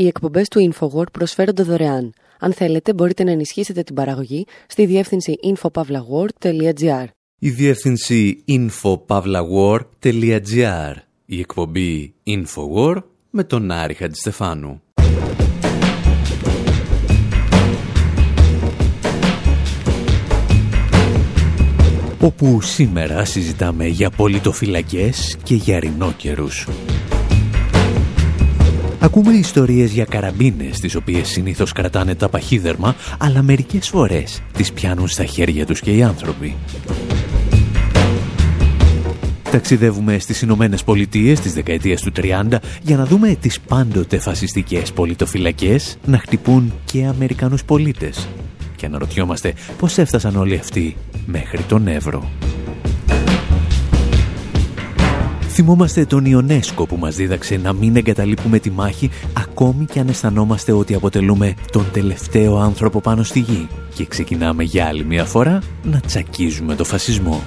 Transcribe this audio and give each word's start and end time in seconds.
Οι 0.00 0.06
εκπομπές 0.06 0.48
του 0.48 0.72
InfoWord 0.72 1.12
προσφέρονται 1.12 1.62
δωρεάν. 1.62 2.12
Αν 2.38 2.52
θέλετε, 2.52 2.94
μπορείτε 2.94 3.24
να 3.24 3.30
ενισχύσετε 3.30 3.82
την 3.82 3.94
παραγωγή 3.94 4.46
στη 4.66 4.86
διεύθυνση 4.86 5.34
infopavlagor.gr. 5.44 7.04
Η 7.38 7.50
διεύθυνση 7.50 8.44
infopavlagor.gr. 8.48 10.94
Η 11.26 11.38
εκπομπή 11.38 12.14
InfoWord 12.26 13.02
με 13.30 13.44
τον 13.44 13.70
Άρη 13.70 13.94
Χατζηστεφάνου. 13.94 14.82
όπου 22.20 22.60
σήμερα 22.60 23.24
συζητάμε 23.24 23.86
για 23.86 24.10
πολιτοφυλακές 24.10 25.36
και 25.42 25.54
για 25.54 25.80
ρινόκερους. 25.80 26.66
Ακούμε 29.02 29.32
ιστορίες 29.32 29.92
για 29.92 30.04
καραμπίνες, 30.04 30.80
τις 30.80 30.94
οποίες 30.94 31.28
συνήθως 31.28 31.72
κρατάνε 31.72 32.14
τα 32.14 32.28
παχύδερμα, 32.28 32.94
αλλά 33.18 33.42
μερικές 33.42 33.88
φορές 33.88 34.42
τις 34.52 34.72
πιάνουν 34.72 35.08
στα 35.08 35.24
χέρια 35.24 35.66
τους 35.66 35.80
και 35.80 35.96
οι 35.96 36.02
άνθρωποι. 36.02 36.56
Ταξιδεύουμε 39.50 40.18
στις 40.18 40.42
Ηνωμένε 40.42 40.76
Πολιτείες 40.84 41.40
της 41.40 41.52
δεκαετίας 41.52 42.02
του 42.02 42.12
30 42.12 42.60
για 42.82 42.96
να 42.96 43.04
δούμε 43.04 43.36
τις 43.40 43.60
πάντοτε 43.60 44.18
φασιστικές 44.18 44.92
πολιτοφυλακές 44.92 45.98
να 46.04 46.18
χτυπούν 46.18 46.72
και 46.84 47.04
Αμερικανούς 47.04 47.64
πολίτες. 47.64 48.28
Και 48.76 48.86
αναρωτιόμαστε 48.86 49.54
πώς 49.78 49.98
έφτασαν 49.98 50.36
όλοι 50.36 50.56
αυτοί 50.56 50.96
μέχρι 51.26 51.62
τον 51.62 51.86
Εύρο. 51.86 52.30
Θυμόμαστε 55.52 56.04
τον 56.04 56.24
Ιονέσκο 56.24 56.86
που 56.86 56.96
μας 56.96 57.16
δίδαξε 57.16 57.56
να 57.56 57.72
μην 57.72 57.96
εγκαταλείπουμε 57.96 58.58
τη 58.58 58.70
μάχη 58.70 59.10
ακόμη 59.32 59.84
και 59.84 60.00
αν 60.00 60.08
αισθανόμαστε 60.08 60.72
ότι 60.72 60.94
αποτελούμε 60.94 61.54
τον 61.72 61.86
τελευταίο 61.92 62.56
άνθρωπο 62.56 63.00
πάνω 63.00 63.22
στη 63.22 63.38
γη 63.38 63.68
και 63.94 64.06
ξεκινάμε 64.06 64.62
για 64.62 64.86
άλλη 64.86 65.04
μια 65.04 65.24
φορά 65.24 65.62
να 65.82 66.00
τσακίζουμε 66.00 66.74
το 66.74 66.84
φασισμό. 66.84 67.42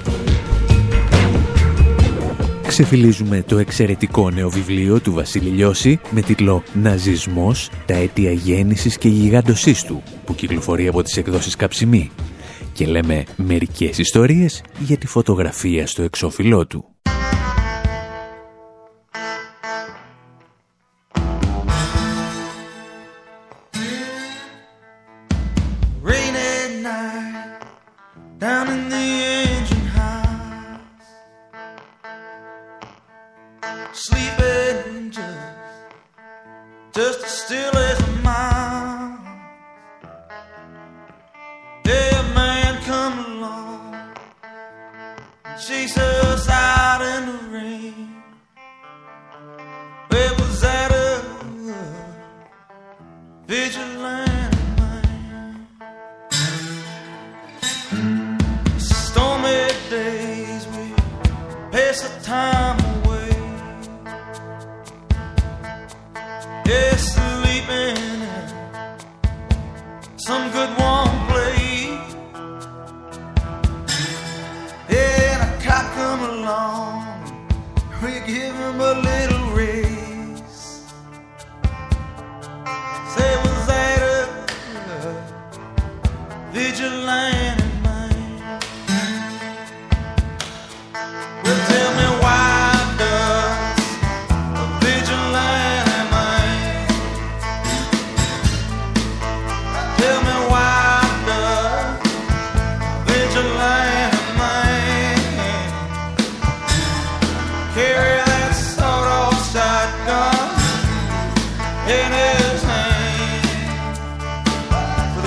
Ξεφυλίζουμε 2.68 3.44
το 3.48 3.58
εξαιρετικό 3.58 4.30
νέο 4.30 4.50
βιβλίο 4.50 5.00
του 5.00 5.14
Βασίλη 5.14 5.50
Λιώση 5.50 6.00
με 6.12 6.22
τίτλο 6.22 6.64
«Ναζισμός, 6.74 7.70
τα 7.86 7.94
αίτια 7.96 8.32
γέννησης 8.32 8.98
και 8.98 9.08
γιγάντωσής 9.08 9.84
του» 9.84 10.04
που 10.26 10.36
κυκλοφορεί 10.36 10.88
από 10.88 11.04
τις 11.04 11.18
εκδόσεις 11.18 11.56
Καψιμή 11.56 12.12
και 12.74 12.86
λέμε 12.86 13.24
μερικές 13.36 13.98
ιστορίες 13.98 14.64
για 14.80 14.98
τη 14.98 15.08
φωτογραφία 15.08 15.88
στο 15.88 16.02
εξώφυλλό 16.02 16.68
του. 16.68 16.86
down 28.44 28.68
in 28.68 28.90
the 28.90 29.43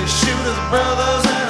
shooters, 0.07 0.59
brothers, 0.71 1.46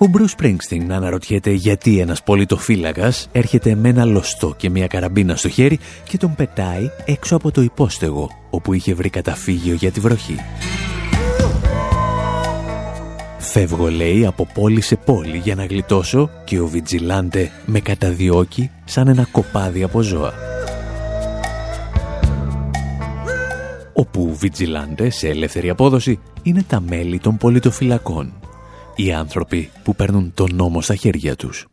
Ο 0.00 0.10
Bruce 0.12 0.42
Springsteen 0.42 0.90
αναρωτιέται 0.90 1.50
γιατί 1.50 2.00
ένας 2.00 2.22
πολιτοφύλακας 2.22 3.28
έρχεται 3.32 3.74
με 3.74 3.88
ένα 3.88 4.04
λωστό 4.04 4.54
και 4.56 4.70
μια 4.70 4.86
καραμπίνα 4.86 5.36
στο 5.36 5.48
χέρι 5.48 5.78
και 6.08 6.16
τον 6.16 6.34
πετάει 6.34 6.90
έξω 7.04 7.36
από 7.36 7.50
το 7.50 7.60
υπόστεγο 7.60 8.30
όπου 8.50 8.72
είχε 8.72 8.94
βρει 8.94 9.10
καταφύγιο 9.10 9.74
για 9.74 9.90
τη 9.90 10.00
βροχή. 10.00 10.36
Φεύγω 13.38 13.90
λέει 13.90 14.26
από 14.26 14.46
πόλη 14.54 14.80
σε 14.80 14.96
πόλη 14.96 15.36
για 15.36 15.54
να 15.54 15.64
γλιτώσω 15.64 16.30
και 16.44 16.60
ο 16.60 16.66
Βιτζιλάντε 16.66 17.50
με 17.66 17.80
καταδιώκει 17.80 18.70
σαν 18.84 19.08
ένα 19.08 19.26
κοπάδι 19.32 19.82
από 19.82 20.00
ζώα. 20.00 20.32
Όπου 23.92 24.36
Βιτζιλάντε 24.36 25.10
σε 25.10 25.28
ελεύθερη 25.28 25.68
απόδοση 25.70 26.18
είναι 26.42 26.64
τα 26.68 26.80
μέλη 26.80 27.18
των 27.18 27.36
πολιτοφυλακών. 27.36 28.32
Οι 29.00 29.12
άνθρωποι 29.12 29.70
που 29.82 29.94
παίρνουν 29.94 30.32
τον 30.34 30.50
νόμο 30.54 30.80
στα 30.80 30.94
χέρια 30.94 31.36
τους. 31.36 31.66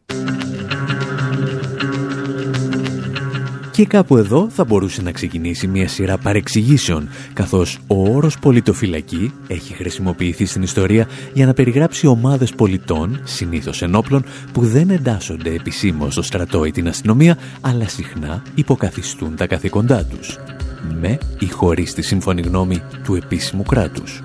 Και 3.72 3.86
κάπου 3.86 4.18
εδώ 4.18 4.50
θα 4.50 4.63
μπορούσε 4.66 5.01
να 5.01 5.12
ξεκινήσει 5.12 5.68
μια 5.68 5.88
σειρά 5.88 6.18
παρεξηγήσεων, 6.18 7.10
καθώς 7.33 7.80
ο 7.88 8.16
όρος 8.16 8.39
πολιτοφυλακή 8.39 9.33
έχει 9.48 9.74
χρησιμοποιηθεί 9.74 10.45
στην 10.45 10.62
ιστορία 10.62 11.07
για 11.33 11.45
να 11.45 11.54
περιγράψει 11.54 12.07
ομάδες 12.07 12.54
πολιτών, 12.54 13.22
συνήθως 13.24 13.81
ενόπλων, 13.81 14.25
που 14.51 14.66
δεν 14.66 14.89
εντάσσονται 14.89 15.50
επισήμως 15.50 16.13
στο 16.13 16.22
στρατό 16.22 16.66
ή 16.66 16.72
την 16.72 16.88
αστυνομία, 16.88 17.38
αλλά 17.62 17.88
συχνά 17.88 18.44
υποκαθιστούν 18.56 19.36
τα 19.36 19.48
καθήκοντά 19.48 20.06
τους, 20.06 20.38
με 21.00 21.18
ή 21.39 21.48
χωρίς 21.48 21.94
τη 21.94 22.01
σύμφωνη 22.01 22.42
γνώμη 22.42 22.81
του 23.04 23.16
επίσημου 23.16 23.63
κράτους. 23.63 24.24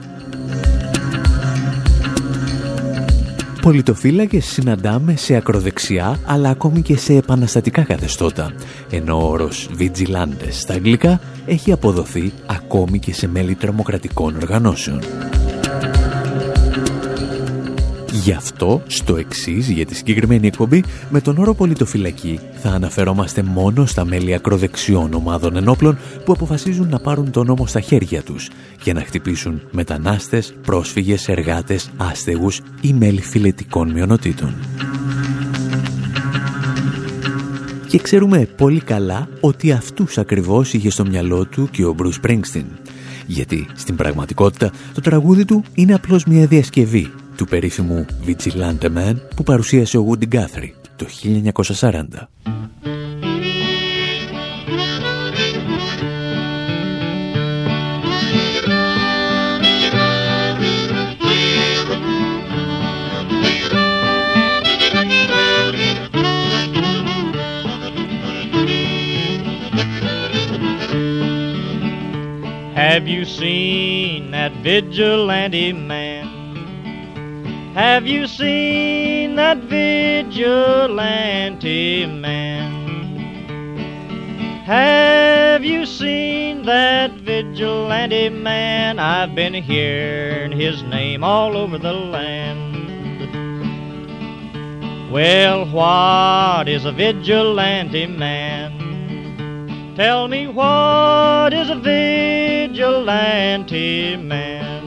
Πολιτοφύλακες 3.61 4.47
συναντάμε 4.47 5.17
σε 5.17 5.37
ακροδεξιά 5.37 6.19
αλλά 6.25 6.51
ακόμη 6.51 6.83
και 6.83 6.97
σε 6.97 7.15
επαναστατικά 7.15 7.83
καθεστώτα, 7.83 8.53
ενώ 8.91 9.17
ο 9.17 9.31
όρος 9.31 9.71
«vigilantes» 9.79 10.51
στα 10.51 10.75
αγγλικά 10.75 11.21
έχει 11.47 11.73
αποδοθεί 11.73 12.33
ακόμη 12.47 12.99
και 12.99 13.13
σε 13.15 13.29
μέλη 13.29 13.55
τρομοκρατικών 13.55 14.37
οργανώσεων. 14.37 15.01
Γι' 18.23 18.33
αυτό, 18.33 18.83
στο 18.87 19.17
εξής 19.17 19.69
για 19.69 19.87
τη 19.87 19.95
συγκεκριμένη 19.95 20.47
εκπομπή, 20.47 20.85
με 21.11 21.21
τον 21.21 21.39
όρο 21.39 21.55
πολιτοφυλακή 21.55 22.41
θα 22.63 22.71
αναφερόμαστε 22.71 23.43
μόνο 23.43 23.87
στα 23.87 24.05
μέλη 24.05 24.35
ακροδεξιών 24.35 25.15
ομάδων 25.15 25.57
ενόπλων 25.57 25.99
που 26.25 26.33
αποφασίζουν 26.33 26.89
να 26.89 26.99
πάρουν 26.99 27.31
τον 27.31 27.47
νόμο 27.47 27.67
στα 27.67 27.81
χέρια 27.81 28.23
τους 28.23 28.49
για 28.83 28.93
να 28.95 29.01
χτυπήσουν 29.01 29.61
μετανάστες, 29.71 30.55
πρόσφυγες, 30.63 31.29
εργάτες, 31.29 31.91
άστεγους 31.97 32.61
ή 32.81 32.93
μέλη 32.93 33.23
φιλετικών 33.23 33.91
μειονοτήτων. 33.91 34.55
Και 37.89 37.99
ξέρουμε 37.99 38.49
πολύ 38.57 38.81
καλά 38.81 39.29
ότι 39.41 39.73
αυτούς 39.73 40.19
ακριβώς 40.19 40.73
είχε 40.73 40.91
στο 40.91 41.07
μυαλό 41.07 41.45
του 41.47 41.69
και 41.71 41.85
ο 41.85 41.93
Μπρους 41.93 42.21
Πρίνγκστιν. 42.21 42.65
Γιατί 43.27 43.67
στην 43.75 43.97
πραγματικότητα 43.97 44.71
το 44.95 45.01
τραγούδι 45.01 45.45
του 45.45 45.65
είναι 45.75 45.95
απλώς 45.95 46.25
μια 46.25 46.47
διασκευή 46.47 47.11
του 47.41 47.47
περίφημου 47.47 48.07
Vigilante 48.27 48.85
Man 48.97 49.15
που 49.37 49.43
παρουσίασε 49.43 49.99
ο 49.99 50.07
Woody 50.11 50.35
Guthrie 50.35 50.71
το 50.97 51.07
1940. 51.81 52.05
Have 72.75 73.07
you 73.09 73.25
seen 73.25 74.31
that 74.33 74.53
vigilante 74.63 75.73
man? 75.73 76.20
Have 77.75 78.07
you 78.07 78.27
seen 78.27 79.37
that 79.37 79.59
vigilante 79.59 80.35
man? 82.05 82.71
Have 84.65 85.65
you 85.65 85.87
seen 85.87 86.65
that 86.65 87.13
vigilante 87.13 88.29
man? 88.29 88.99
I've 88.99 89.37
been 89.37 89.55
hearing 89.55 90.51
his 90.51 90.83
name 90.83 91.23
all 91.23 91.57
over 91.57 91.79
the 91.79 91.93
land. 91.93 92.71
Well, 95.13 95.65
what 95.71 96.69
is 96.69 96.85
a 96.85 96.91
vigilante 96.93 98.09
man? 98.09 99.95
Tell 99.95 100.27
me 100.27 100.49
what 100.49 101.53
is 101.53 101.71
a 101.71 101.77
vigilante 101.77 103.37
man? 104.17 104.80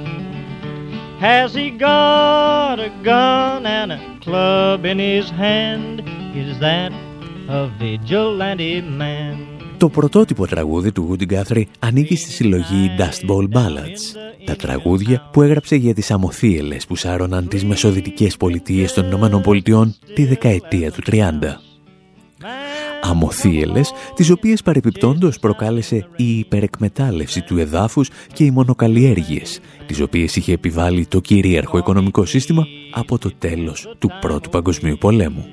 Has 1.30 1.54
he 1.54 1.70
got 1.88 2.78
a 2.90 2.92
gun 3.10 3.66
and 3.66 3.90
a 3.98 4.00
club 4.26 4.80
in 4.92 4.98
his 5.00 5.28
hand? 5.44 5.96
Is 6.44 6.60
that 6.60 6.92
a 7.48 7.62
vigilante 7.80 8.82
man? 8.82 9.36
Το 9.78 9.90
πρωτότυπο 9.90 10.48
τραγούδι 10.48 10.92
του 10.92 11.10
Woody 11.10 11.34
Guthrie 11.34 11.64
ανήκει 11.80 12.16
στη 12.16 12.32
συλλογή 12.32 12.92
Dust 12.98 13.30
Bowl 13.30 13.44
Ballads, 13.44 14.18
τα 14.46 14.56
τραγούδια 14.56 15.30
που 15.32 15.42
έγραψε 15.42 15.76
για 15.76 15.94
τις 15.94 16.12
αμοθίελες 16.12 16.86
που 16.86 16.96
σάρωναν 16.96 17.48
τις 17.48 17.66
μεσοδυτικές 17.66 18.38
πολιτείες 18.38 18.94
των 18.94 19.06
Ηνωμένων 19.06 19.42
Πολιτειών 19.42 19.96
τη 20.14 20.26
δεκαετία 20.26 20.92
του 20.92 21.02
30 21.06 21.20
αμοθίελες, 23.04 23.92
τις 24.16 24.30
οποίες 24.30 24.62
παρεπιπτόντος 24.62 25.40
προκάλεσε 25.40 26.08
η 26.16 26.38
υπερεκμετάλλευση 26.38 27.42
του 27.42 27.58
εδάφους 27.58 28.10
και 28.34 28.44
οι 28.44 28.52
μονοκαλλιέργειες, 28.52 29.60
τις 29.86 30.02
οποίες 30.02 30.36
είχε 30.36 30.54
επιβάλει 30.54 31.06
το 31.06 31.20
κυρίαρχο 31.20 31.78
οικονομικό 31.78 32.26
σύστημα 32.26 32.68
από 32.92 33.18
το 33.18 33.32
τέλος 33.38 33.96
του 34.00 34.10
Πρώτου 34.22 34.50
Παγκοσμίου 34.50 34.98
Πολέμου. 35.00 35.46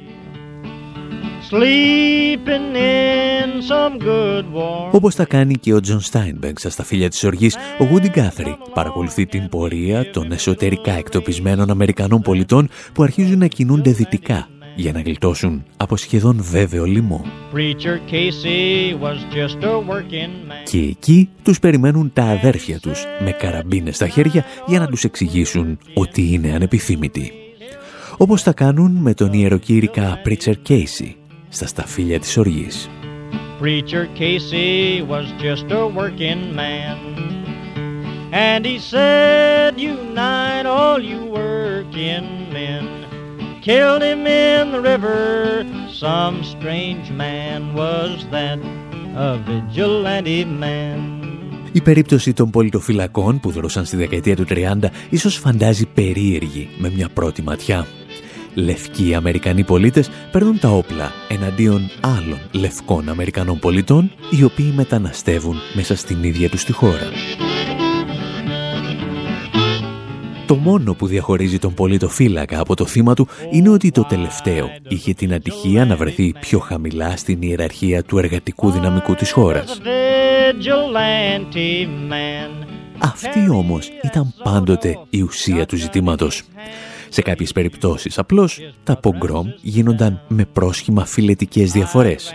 Όπως 4.91 5.15
τα 5.15 5.25
κάνει 5.25 5.55
και 5.55 5.75
ο 5.75 5.81
Τζον 5.81 6.01
Στάινμπεκ 6.01 6.57
Σταφύλια 6.59 7.09
της 7.09 7.25
οργής, 7.25 7.57
ο 7.79 7.85
Γούντι 7.85 8.09
Γκάθρι 8.09 8.57
παρακολουθεί 8.75 9.27
την 9.27 9.49
πορεία 9.49 10.11
των 10.11 10.33
εσωτερικά 10.33 10.93
εκτοπισμένων 10.93 11.71
Αμερικανών 11.71 12.21
πολιτών 12.21 12.69
που 12.93 13.03
αρχίζουν 13.03 13.39
να 13.39 13.47
κινούνται 13.47 13.91
δυτικά 13.91 14.49
για 14.81 14.93
να 14.93 15.01
γλιτώσουν 15.01 15.65
από 15.77 15.97
σχεδόν 15.97 16.37
βέβαιο 16.41 16.85
λιμό. 16.85 17.25
Και 20.65 20.79
εκεί 20.79 21.29
τους 21.43 21.59
περιμένουν 21.59 22.11
τα 22.13 22.23
αδέρφια 22.23 22.81
τους 22.81 23.05
με 23.25 23.31
καραμπίνες 23.31 23.97
στα 23.97 24.09
χέρια 24.09 24.45
για 24.67 24.79
να 24.79 24.87
τους 24.87 25.05
εξηγήσουν 25.05 25.79
ότι 25.95 26.33
είναι 26.33 26.53
ανεπιθύμητοι. 26.53 27.33
Όπως 28.17 28.43
θα 28.43 28.53
κάνουν 28.53 28.91
με 28.93 29.15
τον 29.15 29.33
ιεροκήρυκα 29.33 30.23
Preacher 30.27 30.55
Casey 30.69 31.15
στα 31.49 31.67
σταφύλια 31.67 32.21
της 32.21 32.37
οργής. 32.37 32.89
Preacher 33.63 34.07
Casey 34.19 35.03
was 35.13 35.27
just 35.47 35.67
a 35.71 35.83
working 35.99 36.43
man 36.55 36.97
And 38.33 38.65
he 38.65 38.79
said 38.79 39.73
unite 39.79 40.67
all 40.67 41.01
you 41.11 41.21
working 41.41 42.27
men 42.53 43.10
killed 43.71 44.03
him 44.11 44.23
in 44.27 44.63
the 44.75 44.83
river. 44.91 45.21
Some 46.05 46.37
strange 46.55 47.07
man 47.25 47.61
was 47.81 48.13
that, 48.35 48.59
a 49.27 49.31
vigilante 49.49 50.45
man. 50.63 50.99
Η 51.73 51.81
περίπτωση 51.81 52.33
των 52.33 52.51
πολιτοφυλακών 52.51 53.41
που 53.41 53.51
δρόσαν 53.51 53.85
στη 53.85 53.97
δεκαετία 53.97 54.37
του 54.37 54.45
30 54.49 54.89
ίσως 55.11 55.37
φαντάζει 55.37 55.87
περίεργη 55.87 56.69
με 56.79 56.91
μια 56.91 57.09
πρώτη 57.09 57.43
ματιά. 57.43 57.87
Λευκοί 58.55 59.15
Αμερικανοί 59.15 59.65
πολίτες 59.65 60.11
παίρνουν 60.33 60.59
τα 60.59 60.69
όπλα 60.69 61.13
εναντίον 61.29 61.91
άλλων 62.01 62.39
λευκών 62.53 63.09
Αμερικανών 63.09 63.59
πολιτών 63.59 64.13
οι 64.31 64.45
οποίοι 64.45 64.73
μεταναστεύουν 64.77 65.57
μέσα 65.75 65.97
στην 65.97 66.23
ίδια 66.23 66.49
τους 66.49 66.65
τη 66.65 66.73
χώρα. 66.73 67.11
Το 70.51 70.57
μόνο 70.57 70.95
που 70.95 71.07
διαχωρίζει 71.07 71.59
τον 71.59 71.75
πολιτοφύλακα 71.75 72.61
από 72.61 72.77
το 72.77 72.87
θύμα 72.87 73.15
του 73.15 73.29
είναι 73.51 73.69
ότι 73.69 73.91
το 73.91 74.05
τελευταίο 74.05 74.71
είχε 74.89 75.13
την 75.13 75.33
ατυχία 75.33 75.85
να 75.85 75.97
βρεθεί 75.97 76.33
πιο 76.41 76.59
χαμηλά 76.59 77.17
στην 77.17 77.43
ιεραρχία 77.43 78.03
του 78.03 78.19
εργατικού 78.19 78.71
δυναμικού 78.71 79.15
της 79.15 79.33
χώρας. 79.33 79.81
Αυτή 82.99 83.51
όμως 83.51 83.91
ήταν 84.03 84.35
πάντοτε 84.43 84.99
η 85.11 85.23
ουσία 85.23 85.67
του 85.67 85.77
ζητήματος. 85.77 86.43
Σε 87.09 87.23
κάποιες 87.23 87.53
περιπτώσεις 87.53 88.19
απλώς 88.19 88.61
τα 88.85 88.97
πογκρόμ 88.97 89.47
γίνονταν 89.61 90.21
με 90.29 90.45
πρόσχημα 90.45 91.05
φιλετικές 91.05 91.73
διαφορές. 91.73 92.33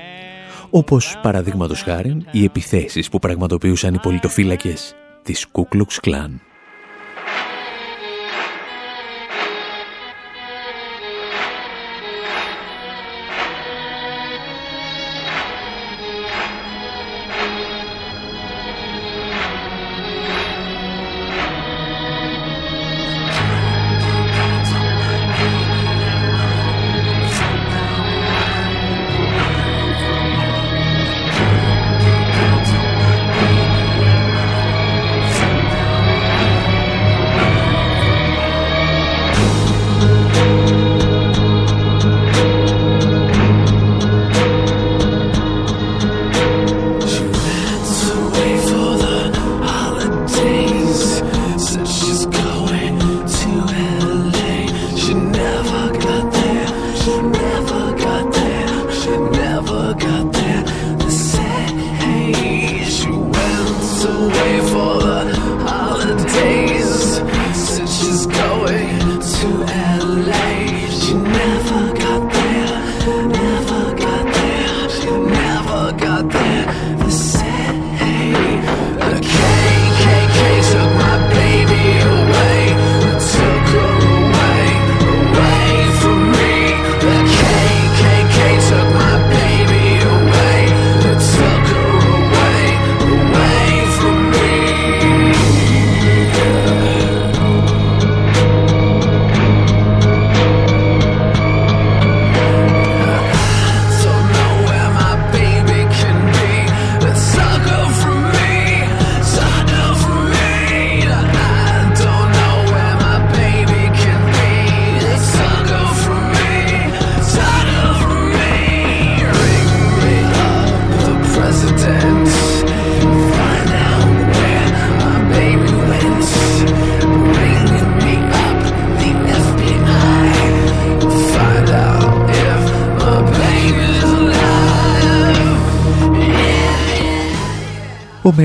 Όπως 0.70 1.20
παραδείγματος 1.22 1.82
χάρη 1.82 2.18
οι 2.32 2.44
επιθέσεις 2.44 3.10
που 3.10 3.20
πραγματοποιούσαν 3.20 3.94
οι 3.94 4.00
πολιτοφύλακες 4.00 4.96
της 5.24 5.48
Κούκλουξ 5.52 6.00
Κλάν. 6.00 6.42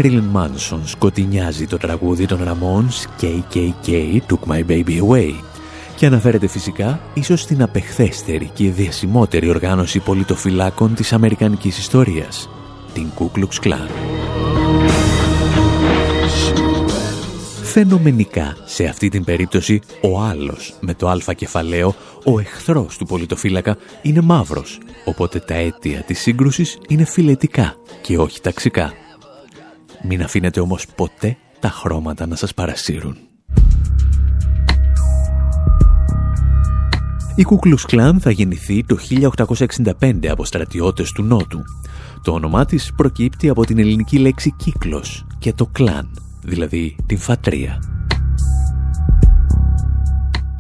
Μέριλιν 0.02 0.24
Μάνσον 0.24 0.86
σκοτεινιάζει 0.86 1.66
το 1.66 1.76
τραγούδι 1.76 2.26
των 2.26 2.38
Ramones 2.44 3.22
KKK 3.22 4.18
Took 4.28 4.52
My 4.52 4.64
Baby 4.68 5.00
Away 5.02 5.32
και 5.96 6.06
αναφέρεται 6.06 6.46
φυσικά 6.46 7.00
ίσως 7.14 7.40
στην 7.40 7.62
απεχθέστερη 7.62 8.50
και 8.52 8.70
διασημότερη 8.70 9.48
οργάνωση 9.48 9.98
πολιτοφυλάκων 9.98 10.94
της 10.94 11.12
Αμερικανικής 11.12 11.78
ιστορίας, 11.78 12.48
την 12.92 13.06
Ku 13.18 13.38
Klux 13.38 13.66
Klan. 13.66 13.88
Φαινομενικά, 17.62 18.56
σε 18.64 18.84
αυτή 18.84 19.08
την 19.08 19.24
περίπτωση, 19.24 19.80
ο 20.02 20.20
άλλος 20.20 20.74
με 20.80 20.94
το 20.94 21.08
αλφα 21.08 21.32
κεφαλαίο, 21.32 21.94
ο 22.24 22.38
εχθρός 22.38 22.96
του 22.96 23.06
πολιτοφύλακα, 23.06 23.76
είναι 24.02 24.20
μαύρος, 24.20 24.78
οπότε 25.04 25.38
τα 25.38 25.54
αίτια 25.54 26.02
της 26.02 26.20
σύγκρουσης 26.20 26.78
είναι 26.88 27.04
φιλετικά 27.04 27.74
και 28.02 28.18
όχι 28.18 28.40
ταξικά. 28.40 28.92
Μην 30.02 30.22
αφήνετε 30.22 30.60
όμως 30.60 30.86
ποτέ 30.94 31.36
τα 31.60 31.68
χρώματα 31.68 32.26
να 32.26 32.36
σας 32.36 32.54
παρασύρουν. 32.54 33.16
Η 37.34 37.42
Κούκλους 37.42 37.84
Κλάν 37.84 38.20
θα 38.20 38.30
γεννηθεί 38.30 38.84
το 38.84 38.96
1865 38.96 40.26
από 40.30 40.44
στρατιώτες 40.44 41.12
του 41.12 41.22
Νότου. 41.22 41.62
Το 42.22 42.32
όνομά 42.32 42.64
της 42.64 42.92
προκύπτει 42.96 43.48
από 43.48 43.64
την 43.64 43.78
ελληνική 43.78 44.18
λέξη 44.18 44.54
κύκλος 44.56 45.26
και 45.38 45.52
το 45.52 45.66
κλάν, 45.66 46.18
δηλαδή 46.44 46.96
την 47.06 47.18
φατρία. 47.18 47.78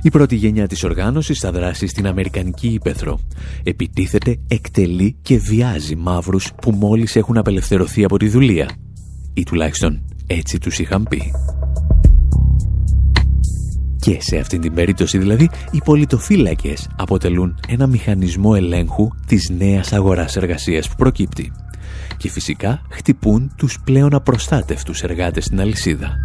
Η 0.02 0.10
πρώτη 0.10 0.36
γενιά 0.36 0.66
της 0.66 0.84
οργάνωσης 0.84 1.38
θα 1.38 1.52
δράσει 1.52 1.86
στην 1.86 2.06
Αμερικανική 2.06 2.68
Ήπεθρο. 2.68 3.20
Επιτίθεται, 3.62 4.36
εκτελεί 4.48 5.16
και 5.22 5.38
βιάζει 5.38 5.96
μαύρους 5.96 6.52
που 6.62 6.70
μόλις 6.70 7.16
έχουν 7.16 7.36
απελευθερωθεί 7.36 8.04
από 8.04 8.16
τη 8.16 8.28
δουλεία. 8.28 8.68
Ή 9.40 9.42
τουλάχιστον 9.42 10.02
έτσι 10.26 10.58
τους 10.58 10.78
είχαν 10.78 11.06
πει. 11.08 11.32
Και 14.00 14.16
σε 14.20 14.38
αυτήν 14.38 14.60
την 14.60 14.74
περίπτωση 14.74 15.18
δηλαδή, 15.18 15.50
οι 15.70 15.80
πολιτοφύλακες 15.84 16.88
αποτελούν 16.96 17.58
ένα 17.68 17.86
μηχανισμό 17.86 18.52
ελέγχου 18.56 19.08
της 19.26 19.50
νέας 19.58 19.92
αγοράς 19.92 20.36
εργασίας 20.36 20.88
που 20.88 20.94
προκύπτει. 20.96 21.52
Και 22.16 22.30
φυσικά 22.30 22.82
χτυπούν 22.90 23.52
τους 23.56 23.78
πλέον 23.84 24.14
απροστάτευτους 24.14 25.02
εργάτες 25.02 25.44
στην 25.44 25.60
αλυσίδα. 25.60 26.16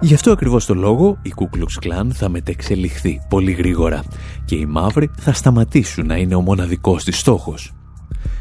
Γι' 0.00 0.14
αυτό 0.14 0.32
ακριβώς 0.32 0.66
το 0.66 0.74
λόγο 0.74 1.18
η 1.22 1.30
Κούκλουξ 1.30 1.76
Κλάν 1.76 2.12
θα 2.12 2.28
μετεξελιχθεί 2.28 3.20
πολύ 3.28 3.52
γρήγορα 3.52 4.02
και 4.44 4.54
οι 4.54 4.66
μαύροι 4.66 5.10
θα 5.16 5.32
σταματήσουν 5.32 6.06
να 6.06 6.16
είναι 6.16 6.34
ο 6.34 6.40
μοναδικός 6.40 7.04
της 7.04 7.18
στόχος. 7.18 7.72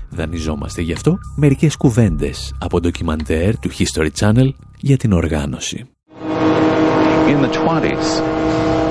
Δανειζόμαστε 0.09 0.81
γι' 0.81 0.93
αυτό 0.93 1.17
μερικές 1.35 1.75
κουβέντες 1.75 2.53
από 2.59 2.79
ντοκιμαντέρ 2.79 3.59
του 3.59 3.69
History 3.71 4.09
Channel 4.19 4.49
για 4.77 4.97
την 4.97 5.11
οργάνωση. 5.11 5.89
In 7.29 7.41
the 7.41 7.51
20s, 7.65 8.07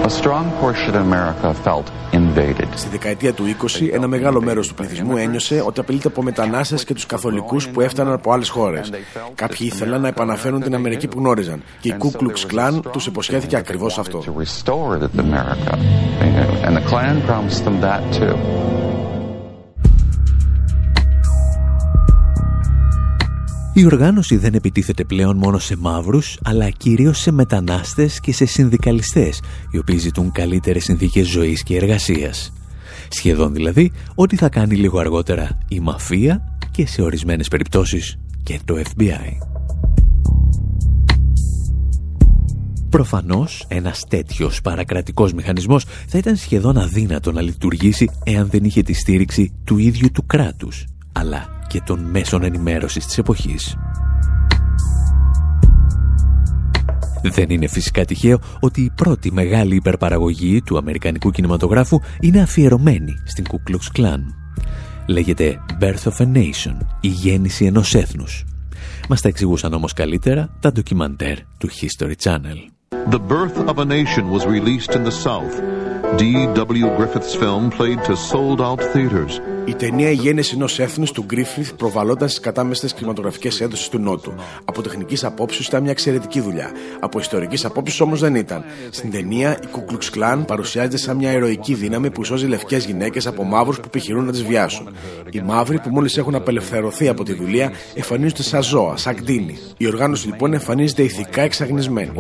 a 0.09 0.11
strong 0.11 0.47
portion 0.63 0.95
of 0.95 1.03
America 1.09 1.49
felt 1.65 1.87
invaded. 2.13 2.69
Στη 2.75 2.89
δεκαετία 2.89 3.33
του 3.33 3.45
20, 3.47 3.89
ένα 3.93 4.07
μεγάλο 4.07 4.43
μέρος 4.43 4.69
του 4.69 4.75
πληθυσμού 4.75 5.17
ένιωσε 5.17 5.63
ότι 5.67 5.81
απειλείται 5.81 6.09
από 6.09 6.23
μετανάστες 6.23 6.85
και 6.85 6.95
τους 6.95 7.07
καθολικούς 7.07 7.69
που 7.69 7.81
έφταναν 7.81 8.13
από 8.13 8.33
άλλες 8.33 8.49
χώρες. 8.49 8.91
Κάποιοι 9.35 9.71
ήθελαν 9.73 10.01
να 10.01 10.09
επαναφέρουν 10.09 10.61
την 10.61 10.75
Αμερική 10.75 11.09
που 11.09 11.19
γνώριζαν 11.19 11.63
και 11.81 11.89
η 11.89 11.95
Ku 11.99 12.07
Klux 12.07 12.55
Klan 12.55 12.81
τους 12.93 13.07
υποσχέθηκε 13.07 13.57
ακριβώς 13.57 13.99
αυτό. 13.99 14.23
Η 23.79 23.85
οργάνωση 23.85 24.37
δεν 24.37 24.55
επιτίθεται 24.55 25.05
πλέον 25.05 25.37
μόνο 25.37 25.59
σε 25.59 25.77
μαύρους, 25.77 26.39
αλλά 26.45 26.71
κυρίως 26.71 27.19
σε 27.19 27.31
μετανάστες 27.31 28.21
και 28.21 28.33
σε 28.33 28.45
συνδικαλιστές, 28.45 29.41
οι 29.71 29.79
οποίοι 29.79 29.97
ζητούν 29.97 30.33
καλύτερες 30.33 30.85
συνθήκες 30.85 31.27
ζωής 31.27 31.63
και 31.63 31.77
εργασίας. 31.77 32.53
Σχεδόν 33.09 33.53
δηλαδή 33.53 33.93
ό,τι 34.15 34.37
θα 34.37 34.49
κάνει 34.49 34.75
λίγο 34.75 34.99
αργότερα 34.99 35.59
η 35.69 35.81
μαφία 35.81 36.59
και 36.71 36.87
σε 36.87 37.03
ορισμένες 37.03 37.49
περιπτώσεις 37.49 38.19
και 38.43 38.61
το 38.65 38.75
FBI. 38.77 39.39
Προφανώς, 42.89 43.65
ένας 43.69 44.05
τέτοιος 44.09 44.61
παρακρατικός 44.61 45.33
μηχανισμός 45.33 45.85
θα 46.07 46.19
ήταν 46.19 46.37
σχεδόν 46.37 46.79
αδύνατο 46.79 47.33
να 47.33 47.41
λειτουργήσει 47.41 48.11
εάν 48.25 48.49
δεν 48.51 48.65
είχε 48.65 48.83
τη 48.83 48.93
στήριξη 48.93 49.53
του 49.65 49.79
ίδιου 49.79 50.11
του 50.11 50.27
κράτους, 50.27 50.85
αλλά 51.13 51.58
και 51.69 51.83
των 51.87 52.01
μέσων 52.01 52.43
ενημέρωσης 52.43 53.07
της 53.07 53.19
εποχής. 53.19 53.77
Δεν 57.23 57.51
είναι 57.51 57.67
φυσικά 57.67 58.05
τυχαίο 58.05 58.39
ότι 58.61 58.81
η 58.81 58.91
πρώτη 58.95 59.33
μεγάλη 59.33 59.75
υπερπαραγωγή 59.75 60.63
του 60.63 60.79
αμερικανικού 60.79 61.31
κινηματογράφου 61.31 62.01
είναι 62.21 62.41
αφιερωμένη 62.41 63.15
στην 63.25 63.45
Ku 63.51 63.71
Klux 63.71 64.01
Klan. 64.01 64.21
Λέγεται 65.07 65.61
Birth 65.81 66.13
of 66.13 66.25
a 66.25 66.37
Nation, 66.37 66.77
η 67.01 67.09
γέννηση 67.09 67.65
ενός 67.65 67.95
έθνους. 67.95 68.45
Μας 69.09 69.21
τα 69.21 69.29
εξηγούσαν 69.29 69.73
όμως 69.73 69.93
καλύτερα 69.93 70.49
τα 70.61 70.73
ντοκιμαντέρ 70.73 71.39
του 71.59 71.69
History 71.71 72.15
Channel. 72.23 72.59
The 73.11 73.21
Birth 73.29 73.69
of 73.69 73.79
a 73.79 73.85
Nation 73.85 74.25
was 74.31 74.47
released 74.47 74.95
in 74.95 75.05
the 75.05 75.17
South. 75.25 75.78
D.W. 76.17 76.97
Griffith's 76.97 77.35
film 77.35 77.71
played 77.71 78.03
to 78.05 78.17
sold-out 78.17 78.81
theaters. 78.93 79.41
Η 79.65 79.75
ταινία 79.75 80.11
«Η 80.11 80.15
γέννηση 80.15 80.55
ενός 80.55 80.79
έθνους» 80.79 81.13
του 81.13 81.25
Γκρίφιθ 81.25 81.73
προβαλόταν 81.73 82.29
στις 82.29 82.41
κατάμεστες 82.41 82.93
κινηματογραφικές 82.93 83.61
έντοσει 83.61 83.91
του 83.91 83.99
Νότου. 83.99 84.35
Από 84.65 84.83
τεχνικής 84.83 85.25
απόψη 85.25 85.63
ήταν 85.69 85.83
μια 85.83 85.91
εξαιρετική 85.91 86.41
δουλειά. 86.41 86.71
Από 87.01 87.19
ιστορικής 87.19 87.65
απόψη 87.65 88.03
όμως 88.03 88.21
δεν 88.21 88.35
ήταν. 88.35 88.65
Στην 88.91 89.11
ταινία, 89.11 89.59
η 89.63 89.67
Ku 89.73 89.93
Klux 89.93 90.19
Klan 90.19 90.45
παρουσιάζεται 90.47 90.97
σαν 90.97 91.17
μια 91.17 91.33
ηρωική 91.33 91.75
δύναμη 91.75 92.11
που 92.11 92.25
σώζει 92.25 92.47
λευκές 92.47 92.85
γυναίκες 92.85 93.27
από 93.27 93.45
μαύρους 93.45 93.77
που 93.77 93.85
επιχειρούν 93.87 94.25
να 94.25 94.33
τις 94.33 94.45
βιάσουν. 94.45 94.89
Οι 95.31 95.41
μαύροι 95.41 95.79
που 95.79 95.89
μόλις 95.91 96.17
έχουν 96.17 96.35
απελευθερωθεί 96.35 97.09
από 97.09 97.25
τη 97.25 97.33
δουλεία 97.33 97.73
εμφανίζονται 97.95 98.43
σαν 98.43 98.63
ζώα, 98.63 98.97
σαν 98.97 99.15
κτίνη. 99.15 99.59
Η 99.77 99.87
οργάνωση 99.87 100.27
λοιπόν 100.27 100.53
εμφανίζεται 100.53 101.03
ηθικά 101.03 101.43
εξαγνισμένη. 101.43 102.13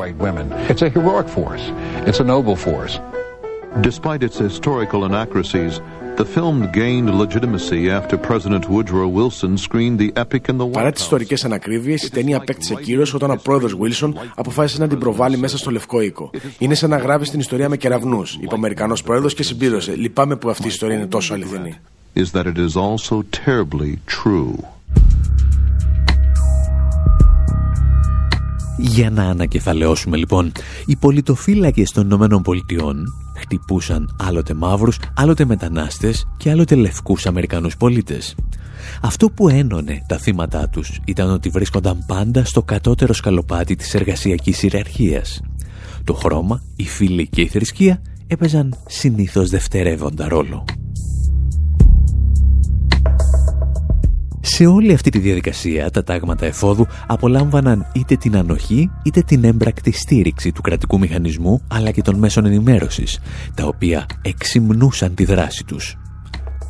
Despite 3.76 4.22
its 4.22 4.38
historical 4.38 5.04
inaccuracies, 5.04 5.80
Παρά 10.72 10.92
τις 10.92 11.02
ιστορικές 11.02 11.44
ανακρίβειες, 11.44 12.02
η 12.02 12.10
ταινία 12.10 12.36
απέκτησε 12.36 12.74
κύρος 12.74 13.14
όταν 13.14 13.30
ο 13.30 13.40
πρόεδρος 13.42 13.76
Wilson 13.80 14.12
αποφάσισε 14.34 14.80
να 14.80 14.88
την 14.88 14.98
προβάλλει 14.98 15.36
μέσα 15.36 15.58
στο 15.58 15.70
Λευκό 15.70 16.00
Οίκο. 16.00 16.30
Είναι 16.58 16.74
σαν 16.74 16.90
να 16.90 16.96
γράφει 16.96 17.30
την 17.30 17.40
ιστορία 17.40 17.68
με 17.68 17.76
κεραυνούς, 17.76 18.34
είπε 18.34 18.52
ο 18.52 18.56
Αμερικανός 18.56 19.02
πρόεδρος 19.02 19.34
και 19.34 19.42
συμπλήρωσε. 19.42 19.94
Λυπάμαι 19.96 20.36
που 20.36 20.50
αυτή 20.50 20.64
η 20.64 20.68
ιστορία 20.68 20.96
είναι 20.96 21.06
τόσο 21.06 21.34
αληθινή. 21.34 21.74
Για 28.80 29.10
να 29.10 29.22
ανακεφαλαιώσουμε 29.22 30.16
λοιπόν, 30.16 30.52
οι 30.86 30.96
πολιτοφύλακες 30.96 31.90
των 31.90 32.04
Ηνωμένων 32.04 32.42
Πολιτειών 32.42 33.04
χτυπούσαν 33.36 34.16
άλλοτε 34.20 34.54
μαύρους, 34.54 34.98
άλλοτε 35.14 35.44
μετανάστες 35.44 36.28
και 36.36 36.50
άλλοτε 36.50 36.74
λευκούς 36.74 37.26
Αμερικανούς 37.26 37.76
πολίτες. 37.76 38.34
Αυτό 39.02 39.30
που 39.30 39.48
ένωνε 39.48 40.04
τα 40.08 40.18
θύματα 40.18 40.68
τους 40.68 41.00
ήταν 41.04 41.30
ότι 41.30 41.48
βρίσκονταν 41.48 42.04
πάντα 42.06 42.44
στο 42.44 42.62
κατώτερο 42.62 43.12
σκαλοπάτι 43.12 43.76
της 43.76 43.94
εργασιακής 43.94 44.62
ιεραρχίας. 44.62 45.40
Το 46.04 46.14
χρώμα, 46.14 46.62
η 46.76 46.84
φύλη 46.84 47.28
και 47.28 47.40
η 47.40 47.46
θρησκεία 47.46 48.02
έπαιζαν 48.26 48.74
συνήθως 48.86 49.50
δευτερεύοντα 49.50 50.28
ρόλο. 50.28 50.64
Σε 54.50 54.66
όλη 54.66 54.92
αυτή 54.92 55.10
τη 55.10 55.18
διαδικασία 55.18 55.90
τα 55.90 56.04
τάγματα 56.04 56.46
εφόδου 56.46 56.86
απολάμβαναν 57.06 57.86
είτε 57.94 58.16
την 58.16 58.36
ανοχή 58.36 58.90
είτε 59.02 59.20
την 59.20 59.44
έμπρακτη 59.44 59.92
στήριξη 59.92 60.52
του 60.52 60.62
κρατικού 60.62 60.98
μηχανισμού 60.98 61.62
αλλά 61.68 61.90
και 61.90 62.02
των 62.02 62.14
μέσων 62.18 62.46
ενημέρωσης, 62.46 63.18
τα 63.54 63.64
οποία 63.64 64.06
εξυμνούσαν 64.22 65.14
τη 65.14 65.24
δράση 65.24 65.64
τους. 65.64 65.96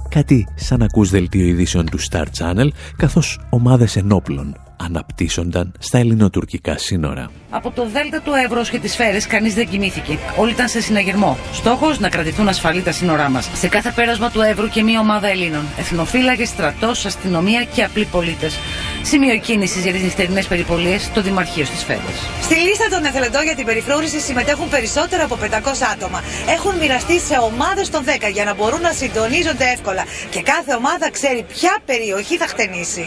Κάτι 0.09 0.47
σαν 0.55 0.83
ακούς 0.83 1.11
δελτίο 1.11 1.47
ειδήσεων 1.47 1.87
του 1.87 1.99
Star 2.11 2.25
Channel 2.39 2.69
καθώς 2.97 3.41
ομάδες 3.51 3.97
ενόπλων 3.97 4.57
αναπτύσσονταν 4.79 5.73
στα 5.79 5.99
ελληνοτουρκικά 5.99 6.79
σύνορα. 6.79 7.31
Από 7.51 7.71
το 7.71 7.87
Δέλτα 7.89 8.21
του 8.21 8.33
Εύρω 8.45 8.63
και 8.63 8.79
τις 8.79 8.93
Σφαίρες 8.93 9.27
κανείς 9.27 9.55
δεν 9.55 9.69
κοιμήθηκε. 9.69 10.19
Όλοι 10.37 10.51
ήταν 10.51 10.69
σε 10.69 10.81
συναγερμό. 10.81 11.39
Στόχος 11.53 11.99
να 11.99 12.09
κρατηθούν 12.09 12.49
ασφαλή 12.49 12.83
τα 12.83 12.93
σύνορά 12.93 13.29
μας. 13.29 13.49
Σε 13.55 13.69
κάθε 13.69 13.93
πέρασμα 13.95 14.31
του 14.31 14.41
Εύρου 14.41 14.69
και 14.69 14.83
μία 14.83 15.01
ομάδα 15.01 15.29
Ελλήνων. 15.29 15.65
Εθνοφύλακε, 15.79 16.45
στρατός, 16.45 17.05
αστυνομία 17.07 17.67
και 17.75 17.83
απλοί 17.83 18.05
πολίτες. 18.05 18.59
Σημείο 19.03 19.39
κίνηση 19.39 19.81
για 19.81 19.93
τις 19.93 20.03
νυχτερινές 20.03 20.47
περιπολίες 20.47 21.03
στο 21.03 21.23
Δημαρχείο 21.23 21.65
στις 21.65 21.81
Σφαίρε. 21.81 22.01
Στη 22.43 22.55
λίστα 22.55 22.89
των 22.91 23.05
εθελοντών 23.05 23.43
για 23.43 23.55
την 23.55 23.65
περιφρούρηση 23.65 24.21
συμμετέχουν 24.21 24.69
περισσότερα 24.69 25.25
από 25.25 25.37
500 25.37 25.87
άτομα. 25.95 26.23
Έχουν 26.49 26.77
μοιραστεί 26.77 27.19
σε 27.19 27.37
ομάδες 27.43 27.91
των 27.91 28.05
10 28.05 28.31
για 28.33 28.45
να 28.45 28.55
μπορούν 28.55 28.81
να 28.81 28.93
συντονίζονται 28.93 29.65
εύκολα. 29.75 30.05
Και 30.31 30.43
κάθε 30.43 30.75
ομάδα 30.75 31.11
ξέρει 31.11 31.45
ποια 31.49 31.79
περιοχή 31.87 32.37
θα 32.37 32.47
χτενίσει. 32.47 33.07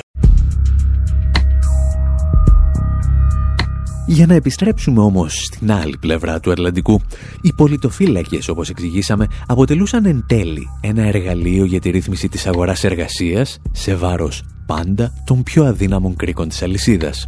Για 4.12 4.26
να 4.26 4.34
επιστρέψουμε 4.34 5.02
όμως 5.02 5.44
στην 5.44 5.72
άλλη 5.72 5.98
πλευρά 5.98 6.40
του 6.40 6.52
Ατλαντικού, 6.52 7.02
οι 7.42 7.54
πολιτοφύλακες, 7.54 8.48
όπως 8.48 8.70
εξηγήσαμε, 8.70 9.28
αποτελούσαν 9.48 10.06
εν 10.06 10.24
τέλει 10.28 10.68
ένα 10.82 11.04
εργαλείο 11.04 11.66
για 11.66 11.80
τη 11.80 11.90
ρύθμιση 11.90 12.28
της 12.28 12.48
αγοράς 12.48 12.84
εργασίας 12.84 13.60
σε 13.72 13.96
βάρος 13.96 14.44
πάντα 14.66 15.14
των 15.26 15.44
πιο 15.44 15.66
αδύναμων 15.66 16.16
κρίκων 16.16 16.48
της 16.48 16.62
αλυσίδας. 16.62 17.26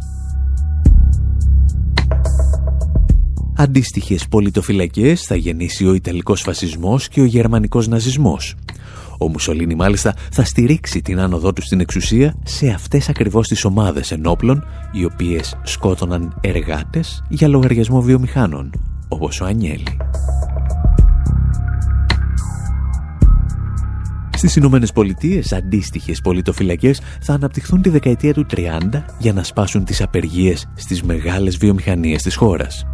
Αντίστοιχες 3.56 4.28
πολιτοφυλακές 4.28 5.22
θα 5.22 5.36
γεννήσει 5.36 5.86
ο 5.86 5.94
Ιταλικός 5.94 6.40
φασισμός 6.40 7.08
και 7.08 7.20
ο 7.20 7.24
Γερμανικός 7.24 7.88
ναζισμός. 7.88 8.54
Ο 9.18 9.28
Μουσολίνη 9.28 9.74
μάλιστα 9.74 10.14
θα 10.30 10.44
στηρίξει 10.44 11.02
την 11.02 11.20
άνοδό 11.20 11.52
του 11.52 11.62
στην 11.62 11.80
εξουσία 11.80 12.34
σε 12.44 12.68
αυτές 12.68 13.08
ακριβώς 13.08 13.48
τις 13.48 13.64
ομάδες 13.64 14.10
ενόπλων 14.10 14.64
οι 14.92 15.04
οποίες 15.04 15.58
σκότωναν 15.62 16.38
εργάτες 16.40 17.24
για 17.28 17.48
λογαριασμό 17.48 18.00
βιομηχάνων, 18.00 18.70
όπως 19.08 19.40
ο 19.40 19.44
Ανιέλη. 19.44 19.96
Στις 24.36 24.56
Ηνωμένες 24.56 24.92
Πολιτείες 24.92 25.52
αντίστοιχες 25.52 26.20
πολιτοφυλακές 26.20 27.00
θα 27.20 27.32
αναπτυχθούν 27.32 27.82
τη 27.82 27.88
δεκαετία 27.88 28.34
του 28.34 28.46
30 28.50 29.04
για 29.18 29.32
να 29.32 29.42
σπάσουν 29.42 29.84
τις 29.84 30.02
απεργίες 30.02 30.66
στις 30.74 31.02
μεγάλες 31.02 31.56
βιομηχανίες 31.56 32.22
της 32.22 32.36
χώρας. 32.36 32.86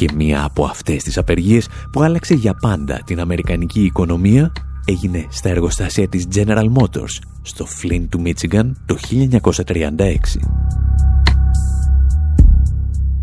Και 0.00 0.08
μία 0.14 0.44
από 0.44 0.64
αυτές 0.64 1.02
τις 1.02 1.18
απεργίες 1.18 1.68
που 1.92 2.02
άλλαξε 2.02 2.34
για 2.34 2.54
πάντα 2.54 3.02
την 3.04 3.20
αμερικανική 3.20 3.84
οικονομία 3.84 4.52
έγινε 4.84 5.26
στα 5.28 5.48
εργοστάσια 5.48 6.08
της 6.08 6.26
General 6.34 6.64
Motors 6.78 7.18
στο 7.42 7.66
Flint 7.82 8.06
του 8.08 8.22
Michigan 8.24 8.70
το 8.86 8.96
1936. 9.10 10.16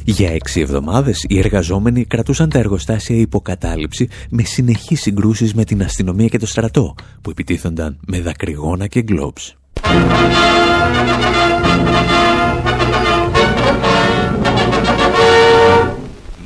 Για 0.03 0.29
έξι 0.31 0.59
εβδομάδες 0.59 1.25
οι 1.27 1.39
εργαζόμενοι 1.39 2.05
κρατούσαν 2.05 2.49
τα 2.49 2.59
εργοστάσια 2.59 3.15
υποκατάληψη 3.15 4.07
με 4.29 4.43
συνεχείς 4.43 5.01
συγκρούσεις 5.01 5.53
με 5.53 5.63
την 5.63 5.83
αστυνομία 5.83 6.27
και 6.27 6.39
το 6.39 6.47
στρατό 6.47 6.95
που 7.21 7.29
επιτίθονταν 7.29 7.99
με 8.07 8.21
δακρυγόνα 8.21 8.87
και 8.87 9.01
γκλόψ. 9.01 9.57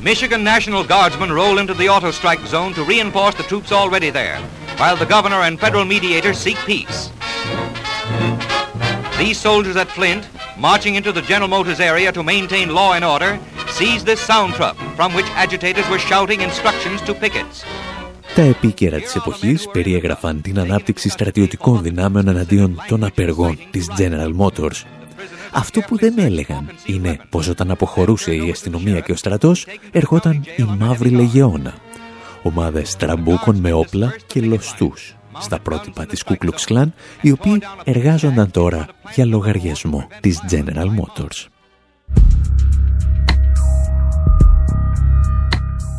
Michigan 0.01 0.43
National 0.43 0.83
Guardsmen 0.83 1.31
roll 1.31 1.57
into 1.57 1.73
the 1.73 1.89
auto 1.89 2.11
strike 2.11 2.43
zone 2.45 2.73
to 2.73 2.83
reinforce 2.83 3.35
the 3.35 3.43
troops 3.43 3.71
already 3.71 4.09
there, 4.09 4.39
while 4.77 4.95
the 4.95 5.05
governor 5.05 5.41
and 5.47 5.59
federal 5.59 5.85
mediators 5.85 6.37
seek 6.37 6.57
peace. 6.65 7.09
These 9.17 9.39
soldiers 9.39 9.75
at 9.75 9.89
Flint, 9.97 10.23
marching 10.57 10.95
into 10.95 11.11
the 11.11 11.23
General 11.31 11.49
Motors 11.49 11.79
area 11.79 12.11
to 12.11 12.23
maintain 12.23 12.67
law 12.79 12.93
and 12.93 13.03
order, 13.03 13.39
seized 13.69 14.05
this 14.05 14.21
sound 14.21 14.53
truck 14.53 14.77
from 14.95 15.09
which 15.15 15.29
agitators 15.45 15.87
were 15.89 15.99
shouting 15.99 16.41
instructions 16.41 17.01
to 17.07 17.13
pickets. 17.13 17.65
Τα 18.35 18.43
επίκαιρα 18.43 18.99
της 18.99 19.15
εποχής 19.15 19.67
περιέγραφαν 19.71 20.41
την 20.41 20.59
ανάπτυξη 20.59 21.09
στρατιωτικών 21.09 21.81
δυνάμεων 21.81 22.27
εναντίον 22.27 22.81
των 22.87 23.03
απεργών 23.03 23.57
της 23.71 23.87
General 23.97 24.31
Motors 24.39 24.83
αυτό 25.52 25.80
που 25.80 25.96
δεν 25.96 26.18
έλεγαν 26.18 26.70
είναι 26.86 27.18
πως 27.28 27.48
όταν 27.48 27.70
αποχωρούσε 27.70 28.34
η 28.34 28.50
αστυνομία 28.50 29.00
και 29.00 29.12
ο 29.12 29.16
στρατός 29.16 29.66
ερχόταν 29.90 30.44
η 30.56 30.62
Μαύρη 30.78 31.08
Λεγεώνα. 31.08 31.74
Ομάδες 32.42 32.96
τραμπούκων 32.96 33.56
με 33.56 33.72
όπλα 33.72 34.14
και 34.26 34.40
λοστούς 34.40 35.16
στα 35.38 35.60
πρότυπα 35.60 36.06
της 36.06 36.24
Ku 36.26 36.32
Klux 36.32 36.72
Klan, 36.72 36.86
οι 37.20 37.30
οποίοι 37.30 37.62
εργάζονταν 37.84 38.50
τώρα 38.50 38.86
για 39.14 39.26
λογαριασμό 39.26 40.06
της 40.20 40.40
General 40.50 40.86
Motors. 40.86 41.46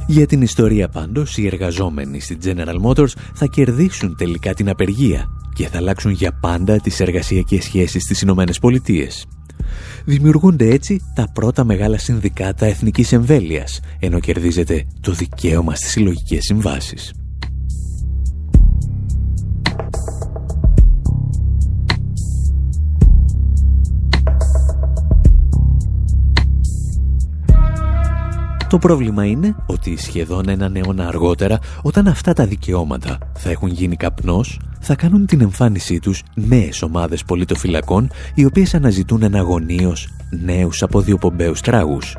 Για 0.07 0.25
την 0.25 0.41
ιστορία 0.41 0.89
πάντως, 0.89 1.37
οι 1.37 1.45
εργαζόμενοι 1.45 2.19
στη 2.19 2.37
General 2.43 2.81
Motors 2.85 3.11
θα 3.33 3.45
κερδίσουν 3.45 4.15
τελικά 4.17 4.53
την 4.53 4.69
απεργία 4.69 5.25
και 5.53 5.67
θα 5.67 5.77
αλλάξουν 5.77 6.11
για 6.11 6.31
πάντα 6.41 6.77
τις 6.77 6.99
εργασιακές 6.99 7.63
σχέσεις 7.63 8.03
στις 8.03 8.21
Ηνωμένες 8.21 8.59
Πολιτείες. 8.59 9.25
Δημιουργούνται 10.05 10.69
έτσι 10.69 11.01
τα 11.15 11.29
πρώτα 11.33 11.63
μεγάλα 11.63 11.97
συνδικάτα 11.97 12.65
εθνικής 12.65 13.11
εμβέλειας, 13.11 13.79
ενώ 13.99 14.19
κερδίζεται 14.19 14.85
το 15.01 15.11
δικαίωμα 15.11 15.75
στις 15.75 15.89
συλλογικές 15.89 16.43
συμβάσεις. 16.43 17.13
Το 28.73 28.79
πρόβλημα 28.79 29.25
είναι 29.25 29.55
ότι 29.65 29.97
σχεδόν 29.97 30.49
έναν 30.49 30.75
αιώνα 30.75 31.07
αργότερα, 31.07 31.59
όταν 31.81 32.07
αυτά 32.07 32.33
τα 32.33 32.45
δικαιώματα 32.45 33.17
θα 33.33 33.49
έχουν 33.49 33.69
γίνει 33.69 33.95
καπνός, 33.95 34.59
θα 34.85 34.95
κάνουν 34.95 35.25
την 35.25 35.41
εμφάνισή 35.41 35.99
τους 35.99 36.23
νέες 36.35 36.81
ομάδες 36.81 37.23
πολιτοφυλακών, 37.23 38.11
οι 38.35 38.45
οποίες 38.45 38.73
αναζητούν 38.73 39.23
εναγωνίως 39.23 40.09
νέους 40.29 40.83
αποδιοπομπαίους 40.83 41.61
τράγους 41.61 42.17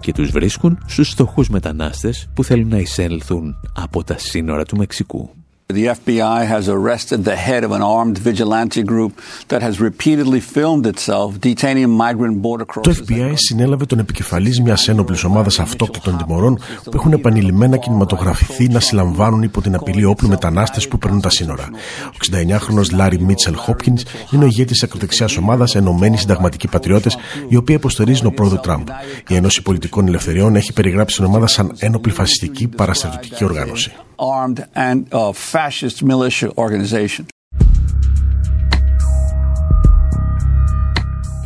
και 0.00 0.12
τους 0.12 0.30
βρίσκουν 0.30 0.78
στους 0.86 1.10
στοχούς 1.10 1.48
μετανάστες 1.48 2.28
που 2.34 2.44
θέλουν 2.44 2.68
να 2.68 2.78
εισέλθουν 2.78 3.54
από 3.74 4.04
τα 4.04 4.18
σύνορα 4.18 4.64
του 4.64 4.76
Μεξικού. 4.76 5.30
The 5.74 5.88
FBI 6.00 6.46
has 6.54 6.66
arrested 6.66 7.18
the 7.24 7.36
head 7.36 7.62
of 7.62 7.72
an 7.72 7.82
armed 7.82 8.16
vigilante 8.28 8.82
group 8.82 9.12
that 9.48 9.60
has 9.60 9.74
repeatedly 9.88 10.40
filmed 10.40 10.86
itself 10.86 11.28
detaining 11.40 11.90
migrant 11.90 12.40
border 12.42 12.64
crossers. 12.64 12.82
Το 12.82 13.04
FBI 13.06 13.32
συνέλαβε 13.34 13.86
τον 13.86 13.98
επικεφαλής 13.98 14.60
μιας 14.60 14.88
ένοπλης 14.88 15.24
ομάδας 15.24 15.58
αυτόκτητων 15.58 16.16
τιμωρών 16.16 16.58
που 16.84 16.90
έχουν 16.94 17.12
επανειλημμένα 17.12 17.76
κινηματογραφηθεί 17.76 18.68
να 18.68 18.80
συλλαμβάνουν 18.80 19.42
υπό 19.42 19.60
την 19.60 19.74
απειλή 19.74 20.04
όπλου 20.04 20.28
μετανάστες 20.28 20.88
που 20.88 20.98
περνούν 20.98 21.20
τα 21.20 21.30
σύνορα. 21.30 21.68
Ο 22.06 22.16
69χρονος 22.30 22.92
Λάρι 22.92 23.20
Μίτσελ 23.20 23.54
Χόπκινς 23.54 24.02
είναι 24.30 24.44
ο 24.44 24.46
ηγέτης 24.46 24.82
ακροδεξιάς 24.82 25.36
ομάδας 25.36 25.74
Ενωμένοι 25.74 26.16
Συνταγματικοί 26.16 26.68
Πατριώτες 26.68 27.16
η 27.48 27.56
οποία 27.56 27.74
υποστηρίζει 27.74 28.22
τον 28.22 28.34
πρόεδρο 28.34 28.58
Τραμπ. 28.58 28.88
Η 29.28 29.34
Ένωση 29.34 29.62
Πολιτικών 29.62 30.06
Ελευθεριών 30.06 30.56
έχει 30.56 30.72
περιγράψει 30.72 31.16
την 31.16 31.24
ομάδα 31.24 31.46
σαν 31.46 31.72
ένοπλη 31.78 32.12
φασιστική 32.12 32.68
παραστατική 32.68 33.44
οργάνωση. 33.44 33.92
Armed 34.18 34.68
and, 34.74 35.04
uh, 35.10 35.32
fascist 35.32 36.02
militia 36.02 36.48
organization. 36.54 37.24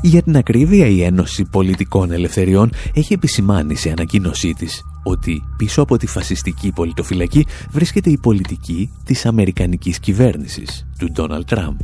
Για 0.05 0.23
την 0.23 0.37
ακρίβεια, 0.37 0.87
η 0.87 1.03
Ένωση 1.03 1.45
Πολιτικών 1.45 2.11
Ελευθεριών 2.11 2.73
έχει 2.95 3.13
επισημάνει 3.13 3.75
σε 3.75 3.91
ανακοίνωσή 3.91 4.53
της 4.53 4.83
ότι 5.03 5.43
πίσω 5.57 5.83
από 5.83 5.97
τη 5.97 6.07
φασιστική 6.07 6.73
πολιτοφυλακή 6.73 7.47
βρίσκεται 7.71 8.11
η 8.11 8.19
πολιτική 8.19 8.93
της 9.05 9.27
Αμερικανικής 9.27 9.99
κυβέρνησης, 9.99 10.87
του 10.99 11.11
Ντόναλτ 11.13 11.47
Τραμπ. 11.49 11.79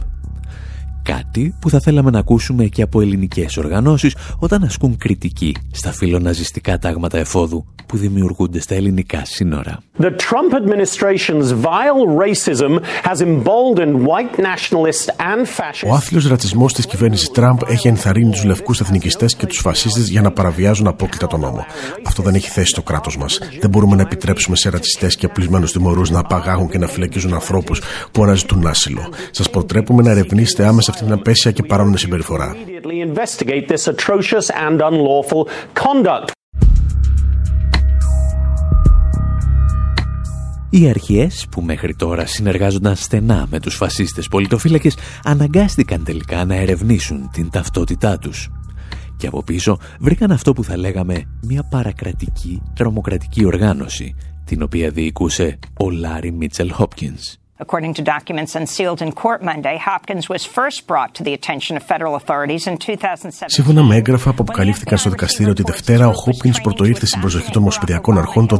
Κάτι 1.08 1.54
που 1.60 1.70
θα 1.70 1.80
θέλαμε 1.80 2.10
να 2.10 2.18
ακούσουμε 2.18 2.64
και 2.64 2.82
από 2.82 3.00
ελληνικές 3.00 3.56
οργανώσεις 3.56 4.16
όταν 4.38 4.62
ασκούν 4.62 4.96
κριτική 4.96 5.56
στα 5.70 5.92
φιλοναζιστικά 5.92 6.78
τάγματα 6.78 7.18
εφόδου 7.18 7.66
που 7.86 7.96
δημιουργούνται 7.96 8.60
στα 8.60 8.74
ελληνικά 8.74 9.22
σύνορα. 9.24 9.78
The 10.00 10.10
Trump 10.10 10.52
administration's 10.62 11.50
vile 11.52 12.04
racism 12.24 12.72
has 13.02 13.20
emboldened 13.20 13.96
white 14.06 14.34
nationalists 14.38 15.06
and 15.18 15.46
fascists. 15.46 15.88
Ο 15.90 15.94
άθλιος 15.94 16.28
ρατσισμός 16.28 16.72
της 16.72 16.86
κυβέρνησης 16.86 17.30
Τραμπ 17.30 17.58
έχει 17.66 17.88
ενθαρρύνει 17.88 18.30
τους 18.30 18.44
λευκούς 18.44 18.80
εθνικιστές 18.80 19.36
και 19.36 19.46
τους 19.46 19.58
φασίστες 19.58 20.08
για 20.08 20.20
να 20.20 20.30
παραβιάζουν 20.30 20.86
απόκλητα 20.86 21.26
τον 21.26 21.40
νόμο. 21.40 21.66
Αυτό 22.06 22.22
δεν 22.22 22.34
έχει 22.34 22.48
θέση 22.48 22.68
στο 22.68 22.82
κράτος 22.82 23.16
μας. 23.16 23.38
Δεν 23.60 23.70
μπορούμε 23.70 23.96
να 23.96 24.02
επιτρέψουμε 24.02 24.56
σε 24.56 24.70
ρατσιστές 24.70 25.16
και 25.16 25.26
απλισμένους 25.26 25.72
τιμωρούς 25.72 26.10
να 26.10 26.18
απαγάγουν 26.18 26.68
και 26.68 26.78
να 26.78 26.86
φυλακίζουν 26.86 27.34
ανθρώπους 27.34 27.82
που 28.12 28.22
αναζητούν 28.22 28.66
άσυλο. 28.66 29.12
Σας 29.30 29.50
προτρέπουμε 29.50 30.02
να 30.02 30.10
ερευνήσετε 30.10 30.66
άμεσα 30.66 30.92
αυτή 30.98 31.10
την 31.10 31.20
απέσια 31.20 31.50
και 31.50 31.62
παράνομη 31.62 31.98
συμπεριφορά. 31.98 32.56
Οι 40.70 40.88
αρχές 40.88 41.46
που 41.50 41.62
μέχρι 41.62 41.94
τώρα 41.94 42.26
συνεργάζονταν 42.26 42.96
στενά 42.96 43.46
με 43.50 43.60
τους 43.60 43.74
φασίστες 43.74 44.28
πολιτοφύλακες 44.28 44.96
αναγκάστηκαν 45.24 46.04
τελικά 46.04 46.44
να 46.44 46.54
ερευνήσουν 46.54 47.30
την 47.32 47.50
ταυτότητά 47.50 48.18
τους. 48.18 48.50
Και 49.16 49.26
από 49.26 49.42
πίσω 49.42 49.78
βρήκαν 50.00 50.30
αυτό 50.30 50.52
που 50.52 50.64
θα 50.64 50.76
λέγαμε 50.76 51.24
μια 51.42 51.62
παρακρατική 51.70 52.62
τρομοκρατική 52.74 53.44
οργάνωση 53.44 54.14
την 54.44 54.62
οποία 54.62 54.90
διοικούσε 54.90 55.58
ο 55.78 55.90
Λάρι 55.90 56.32
Μίτσελ 56.32 56.72
Χόπκινς. 56.72 57.36
According 57.66 57.92
to 57.98 58.02
documents 58.02 58.52
unsealed 58.54 59.00
in 59.04 59.10
court 59.22 59.40
Monday, 59.42 59.76
Hopkins 59.90 60.24
was 60.34 60.42
first 60.58 60.78
brought 60.86 61.10
to 61.16 61.22
the 61.26 61.32
attention 61.38 61.76
of 61.78 61.82
federal 61.82 62.14
authorities 62.14 62.66
in 62.66 62.76
2007. 62.76 63.48
Σύμφωνα 63.50 63.82
με 63.82 63.96
έγγραφα 63.96 64.30
που 64.30 64.42
αποκαλύφθηκαν 64.42 64.98
στο 64.98 65.10
δικαστήριο 65.10 65.52
τη 65.52 65.62
Δευτέρα, 65.62 66.08
ο 66.08 66.12
Χόπκινς 66.12 66.52
πρωτοήρθε 66.62 67.06
στην 67.06 67.20
προσοχή 67.20 67.50
των 67.50 67.62
Ομοσπονδιακών 67.62 68.18
Αρχών 68.18 68.46
το 68.46 68.58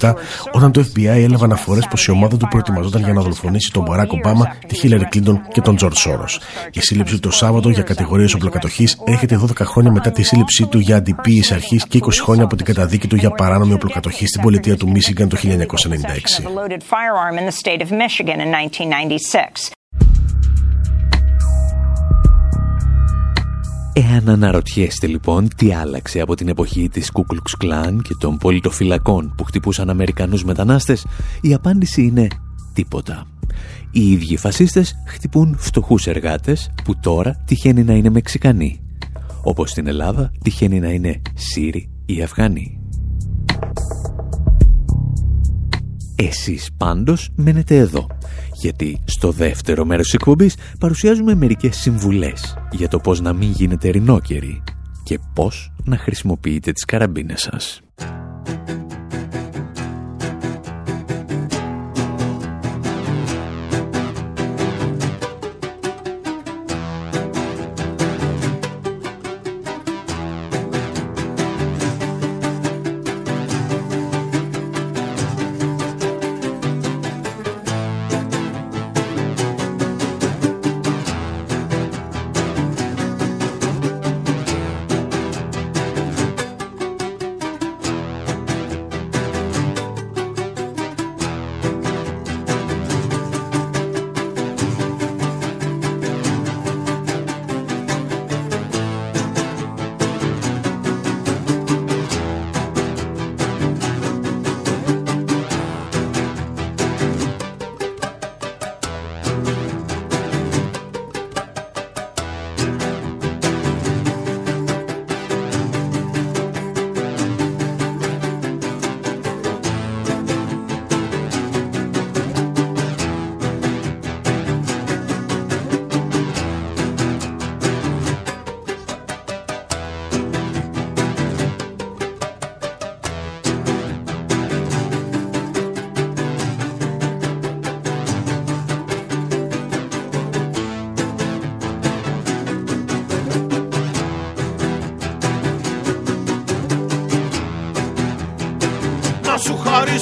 2017, 0.00 0.14
όταν 0.52 0.72
το 0.72 0.80
FBI 0.80 1.04
έλαβε 1.04 1.44
αναφορές 1.44 1.86
πως 1.86 2.06
η 2.06 2.10
ομάδα 2.10 2.36
του 2.36 2.48
προετοιμαζόταν 2.48 3.02
για 3.02 3.12
να 3.12 3.20
δολοφονήσει 3.20 3.72
τον 3.72 3.82
Μπαράκ 3.82 4.12
Ομπάμα, 4.12 4.56
τη 4.66 4.74
Χίλαρη 4.74 5.04
Κλίντον 5.04 5.42
και 5.52 5.60
τον 5.60 5.76
Τζορτζ 5.76 5.96
Σόρος. 5.96 6.40
Η 6.72 6.80
σύλληψη 6.80 7.14
του 7.14 7.20
το 7.20 7.30
Σάββατο 7.30 7.68
για 7.68 7.82
κατηγορίες 7.82 8.34
οπλοκατοχής 8.34 8.98
έρχεται 9.04 9.40
12 9.42 9.64
χρόνια 9.64 9.90
μετά 9.90 10.10
τη 10.10 10.22
σύλληψή 10.22 10.66
του 10.66 10.78
για 10.78 10.96
αντιποίηση 10.96 11.54
αρχής 11.54 11.86
και 11.86 11.98
20 12.02 12.08
χρόνια 12.22 12.44
από 12.44 12.56
την 12.56 12.64
καταδίκη 12.64 13.06
του 13.08 13.16
για 13.16 13.30
παράνομη 13.30 13.72
οπλοκατοχή 13.72 14.26
στην 14.26 14.42
πολιτεία 14.42 14.76
του 14.76 14.90
Μίσιγκαν 14.90 15.28
το 15.28 15.36
1996. 15.36 15.42
Εάν 23.94 24.28
αναρωτιέστε 24.28 25.06
λοιπόν 25.06 25.48
τι 25.56 25.72
άλλαξε 25.72 26.20
από 26.20 26.34
την 26.34 26.48
εποχή 26.48 26.88
της 26.88 27.10
Κούκλουξ 27.10 27.56
Κλάν 27.56 28.02
και 28.02 28.14
των 28.18 28.36
πολιτοφυλακών 28.36 29.34
που 29.36 29.44
χτυπούσαν 29.44 29.90
Αμερικανούς 29.90 30.44
μετανάστες, 30.44 31.06
η 31.40 31.54
απάντηση 31.54 32.02
είναι 32.02 32.26
τίποτα. 32.72 33.26
Οι 33.90 34.10
ίδιοι 34.10 34.36
φασίστες 34.36 34.94
χτυπούν 35.06 35.56
φτωχούς 35.58 36.06
εργάτες 36.06 36.70
που 36.84 36.98
τώρα 37.00 37.42
τυχαίνει 37.46 37.82
να 37.82 37.92
είναι 37.92 38.10
Μεξικανοί. 38.10 38.80
Όπως 39.42 39.70
στην 39.70 39.86
Ελλάδα 39.86 40.32
τυχαίνει 40.42 40.80
να 40.80 40.88
είναι 40.88 41.22
Σύριοι 41.34 41.90
ή 42.06 42.22
Αφγανοί. 42.22 42.80
Εσείς 46.28 46.70
πάντως 46.76 47.28
μένετε 47.36 47.76
εδώ, 47.76 48.06
γιατί 48.60 49.00
στο 49.04 49.30
δεύτερο 49.30 49.84
μέρος 49.84 50.04
της 50.04 50.14
εκπομπής 50.14 50.56
παρουσιάζουμε 50.78 51.34
μερικές 51.34 51.76
συμβουλές 51.76 52.56
για 52.70 52.88
το 52.88 52.98
πώς 52.98 53.20
να 53.20 53.32
μην 53.32 53.50
γίνετε 53.50 53.88
ρινόκεροι 53.88 54.62
και 55.04 55.18
πώς 55.34 55.72
να 55.84 55.96
χρησιμοποιείτε 55.96 56.72
τις 56.72 56.84
καραμπίνες 56.84 57.40
σας. 57.40 57.80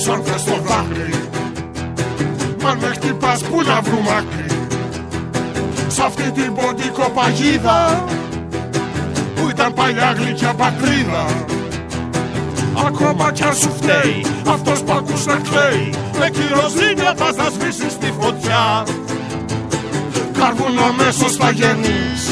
Χαρίσω 0.01 0.13
αν 0.13 0.23
θες 0.25 0.45
το 0.45 0.63
δάκρυ 0.67 1.15
Μα 2.63 2.77
με 2.81 2.87
χτυπάς 2.95 3.43
που 3.43 3.63
να 3.63 3.81
βρούμε 3.81 4.11
άκρη; 4.19 4.59
Σ' 5.89 5.99
αυτή 5.99 6.31
την 6.31 6.55
ποντικό 6.55 7.11
παγίδα 7.15 8.05
Που 9.35 9.49
ήταν 9.51 9.75
παλιά 9.75 10.15
γλυκιά 10.19 10.55
πατρίδα. 10.55 11.25
Ακόμα 12.87 13.33
κι 13.33 13.43
αν 13.43 13.55
σου 13.55 13.71
φταίει 13.77 14.25
Αυτός 14.49 14.83
που 14.83 14.93
ακούς 14.93 15.27
να 15.27 15.35
κλαίει. 15.35 15.91
Με 16.19 16.31
κυροζίνια 16.31 17.15
πας 17.15 17.37
να 17.37 17.49
σβήσεις 17.51 17.99
τη 17.99 18.13
φωτιά. 18.21 18.83
Καρβούν 20.39 20.79
αμέσως 20.89 21.37
θα 21.37 21.51
γεννείς. 21.51 22.23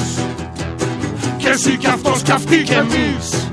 Κι 1.37 1.47
εσύ 1.47 1.77
κι 1.77 1.87
αυτός 1.87 2.23
κι 2.23 2.33
αυτή 2.33 2.63
κι 2.63 2.73
εμείς. 2.73 3.51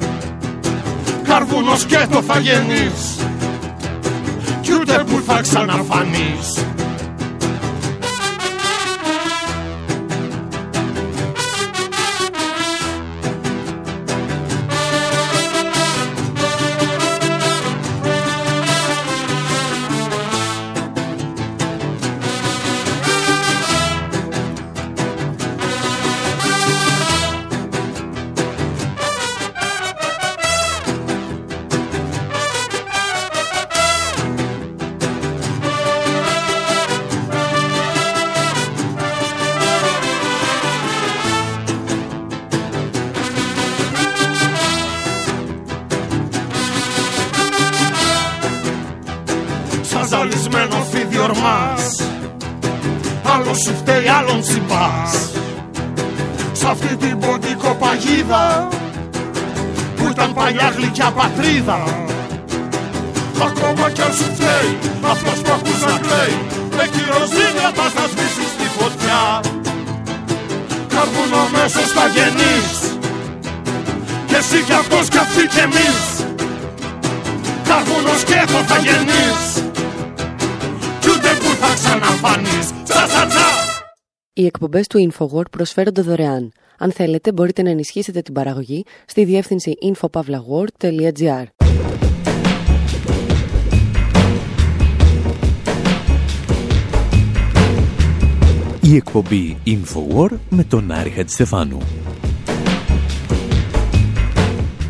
Καρβούνος 1.24 1.86
και 1.86 2.08
το 2.12 2.22
θα 2.22 2.40
γεννείς. 2.40 2.76
κι 2.96 2.96
ούτε 2.96 3.15
που 3.15 3.15
θα 5.26 5.42
ξαναφανείς 5.42 6.65
Καρβούνο 71.06 71.50
μέσος 71.50 71.92
θα 71.92 72.08
γεννείς 72.08 72.98
Και 74.28 74.36
εσύ 74.36 74.64
κι 74.64 74.72
αυτός 74.72 75.10
κι 75.10 75.18
αυτή 75.18 75.48
κι 75.48 75.60
εμείς. 75.60 76.26
Καρβούνος 77.68 78.24
και 78.24 78.44
το 78.46 78.60
θα 78.70 78.78
γεννείς 78.78 79.64
Κι 81.00 81.10
ούτε 81.10 81.30
που 81.40 81.56
θα 81.62 81.74
ξαναφανείς. 81.74 82.68
Τσα 82.84 83.06
τσα 83.08 83.26
τσα 83.26 83.48
Οι 84.34 84.46
εκπομπές 84.46 84.88
του 84.88 85.12
InfoWord 85.12 85.50
προσφέρονται 85.52 86.02
δωρεάν. 86.02 86.52
Αν 86.78 86.92
θέλετε, 86.92 87.32
μπορείτε 87.32 87.62
να 87.62 87.70
ενισχύσετε 87.70 88.22
την 88.22 88.34
παραγωγή 88.34 88.84
στη 89.06 89.26
διεύθυνση 89.26 89.74
infopavlagor.gr. 89.82 91.44
Η 98.88 98.96
εκπομπή 98.96 99.58
Infowar 99.66 100.30
με 100.50 100.64
τον 100.64 100.92
Άρη 100.92 101.10
Χατζηστεφάνου 101.10 101.78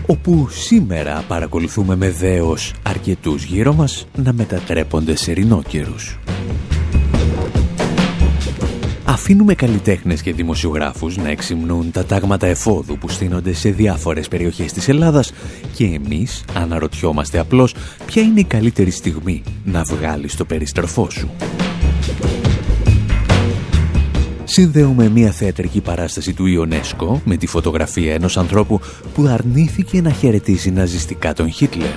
όπου 0.05 0.47
σήμερα 0.49 1.23
παρακολουθούμε 1.27 1.95
με 1.95 2.11
δέος 2.11 2.73
αρκετούς 2.83 3.43
γύρω 3.43 3.73
μας 3.73 4.07
να 4.15 4.33
μετατρέπονται 4.33 5.15
σε 5.15 5.31
ρινόκερους. 5.31 6.19
Αφήνουμε 9.05 9.53
καλλιτέχνες 9.55 10.21
και 10.21 10.33
δημοσιογράφους 10.33 11.17
να 11.17 11.29
εξυμνούν 11.29 11.91
τα 11.91 12.05
τάγματα 12.05 12.47
εφόδου 12.47 12.97
που 12.97 13.09
στείνονται 13.09 13.53
σε 13.53 13.69
διάφορες 13.69 14.27
περιοχές 14.27 14.73
της 14.73 14.87
Ελλάδας 14.87 15.31
και 15.73 15.85
εμείς 15.85 16.43
αναρωτιόμαστε 16.53 17.39
απλώς 17.39 17.75
ποια 18.05 18.21
είναι 18.21 18.39
η 18.39 18.43
καλύτερη 18.43 18.91
στιγμή 18.91 19.43
να 19.65 19.83
βγάλεις 19.83 20.35
το 20.35 20.45
περιστροφό 20.45 21.09
σου. 21.09 21.29
Συνδέουμε 24.47 25.09
μια 25.09 25.31
θεατρική 25.31 25.81
παράσταση 25.81 26.33
του 26.33 26.45
Ιονέσκο 26.45 27.21
με 27.25 27.37
τη 27.37 27.47
φωτογραφία 27.47 28.13
ενός 28.13 28.37
ανθρώπου 28.37 28.79
που 29.13 29.25
αρνήθηκε 29.27 30.01
να 30.01 30.11
χαιρετήσει 30.11 30.71
ναζιστικά 30.71 31.33
τον 31.33 31.51
Χίτλερ. 31.51 31.93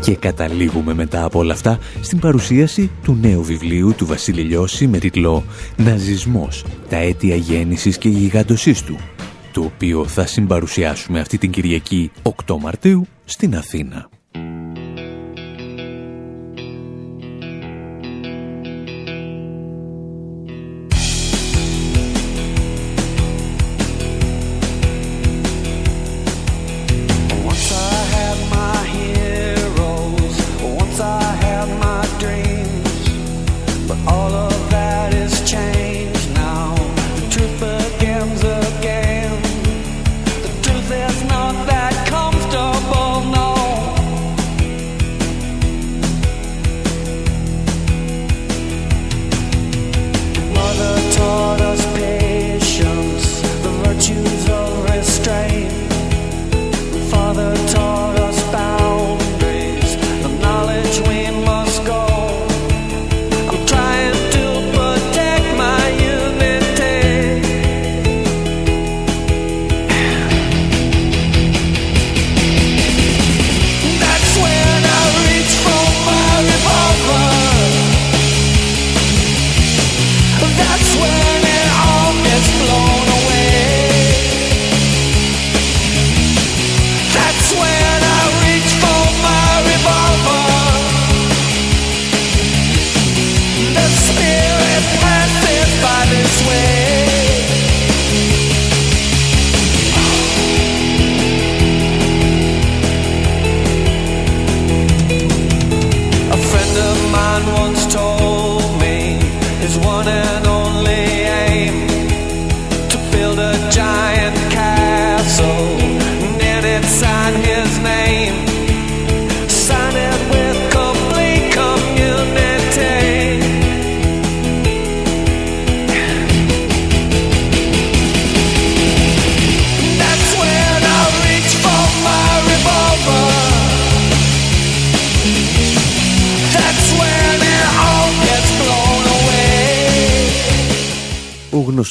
Και 0.00 0.14
καταλήγουμε 0.14 0.94
μετά 0.94 1.24
από 1.24 1.38
όλα 1.38 1.52
αυτά 1.52 1.78
στην 2.00 2.18
παρουσίαση 2.18 2.90
του 3.02 3.18
νέου 3.20 3.42
βιβλίου 3.42 3.94
του 3.96 4.06
Βασίλη 4.06 4.42
Λιώση 4.42 4.86
με 4.86 4.98
τίτλο 4.98 5.44
«Ναζισμός, 5.76 6.64
τα 6.88 6.96
αίτια 6.96 7.36
γέννησης 7.36 7.98
και 7.98 8.08
γιγαντωσής 8.08 8.82
του», 8.82 8.96
το 9.52 9.60
οποίο 9.60 10.06
θα 10.06 10.26
συμπαρουσιάσουμε 10.26 11.20
αυτή 11.20 11.38
την 11.38 11.50
Κυριακή 11.50 12.10
8 12.46 12.56
Μαρτίου 12.60 13.06
στην 13.24 13.56
Αθήνα. 13.56 14.08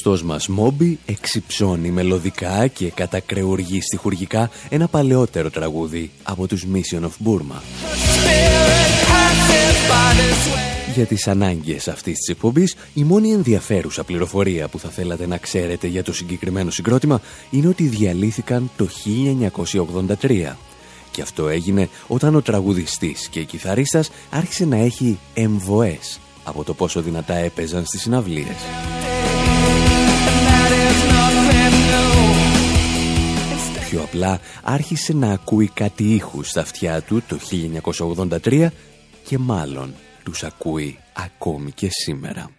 Γνωστός 0.03 0.23
μας 0.29 0.47
Μόμπι 0.47 0.99
εξυψώνει 1.05 1.91
μελωδικά 1.91 2.67
και 2.67 2.89
κατακρεουργεί 2.89 3.81
στιχουργικά 3.81 4.49
ένα 4.69 4.87
παλαιότερο 4.87 5.49
τραγούδι 5.49 6.11
από 6.23 6.47
τους 6.47 6.65
Mission 6.73 6.99
of 6.99 7.27
Burma. 7.27 7.61
Για 10.95 11.05
τις 11.05 11.27
ανάγκες 11.27 11.87
αυτής 11.87 12.17
της 12.17 12.27
εκπομπής, 12.27 12.75
η 12.93 13.03
μόνη 13.03 13.31
ενδιαφέρουσα 13.31 14.03
πληροφορία 14.03 14.67
που 14.67 14.79
θα 14.79 14.89
θέλατε 14.89 15.27
να 15.27 15.37
ξέρετε 15.37 15.87
για 15.87 16.03
το 16.03 16.13
συγκεκριμένο 16.13 16.69
συγκρότημα 16.69 17.21
είναι 17.49 17.67
ότι 17.67 17.83
διαλύθηκαν 17.83 18.71
το 18.77 18.87
1983. 20.21 20.57
Και 21.11 21.21
αυτό 21.21 21.47
έγινε 21.47 21.89
όταν 22.07 22.35
ο 22.35 22.41
τραγουδιστής 22.41 23.27
και 23.27 23.39
η 23.39 23.45
κιθαρίστας 23.45 24.11
άρχισε 24.29 24.65
να 24.65 24.77
έχει 24.77 25.19
εμβοές 25.33 26.19
από 26.43 26.63
το 26.63 26.73
πόσο 26.73 27.01
δυνατά 27.01 27.33
έπαιζαν 27.33 27.85
στις 27.85 28.01
συναυλίες. 28.01 28.55
Πιο 33.89 34.01
απλά 34.01 34.39
άρχισε 34.63 35.13
να 35.13 35.31
ακούει 35.31 35.67
κάτι 35.73 36.13
ήχους 36.13 36.49
στα 36.49 36.61
αυτιά 36.61 37.01
του 37.01 37.23
το 37.27 37.37
1983 38.43 38.67
και 39.25 39.37
μάλλον 39.37 39.93
τους 40.23 40.43
ακούει 40.43 40.97
ακόμη 41.13 41.71
και 41.71 41.87
σήμερα. 41.89 42.49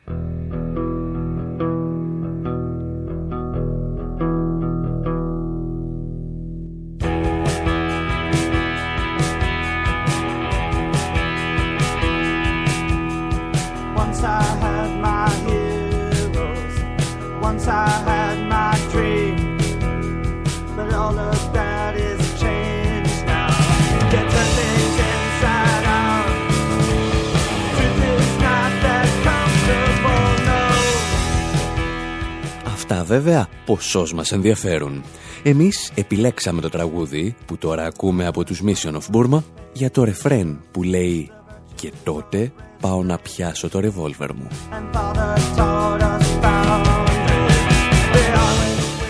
Βέβαια 33.12 33.49
ποσός 33.65 34.12
μας 34.12 34.33
ενδιαφέρουν. 34.33 35.03
Εμείς 35.43 35.93
επιλέξαμε 35.95 36.61
το 36.61 36.69
τραγούδι 36.69 37.35
που 37.47 37.59
τώρα 37.59 37.85
ακούμε 37.85 38.27
από 38.27 38.45
τους 38.45 38.62
Mission 38.65 38.93
of 38.93 39.17
Burma 39.17 39.43
για 39.73 39.91
το 39.91 40.05
ρεφρέν 40.05 40.61
που 40.71 40.83
λέει 40.83 41.31
«Και 41.75 41.93
τότε 42.05 42.53
πάω 42.81 43.03
να 43.03 43.19
πιάσω 43.19 43.69
το 43.69 43.81
ρεβόλβερ 43.81 44.35
μου». 44.35 44.49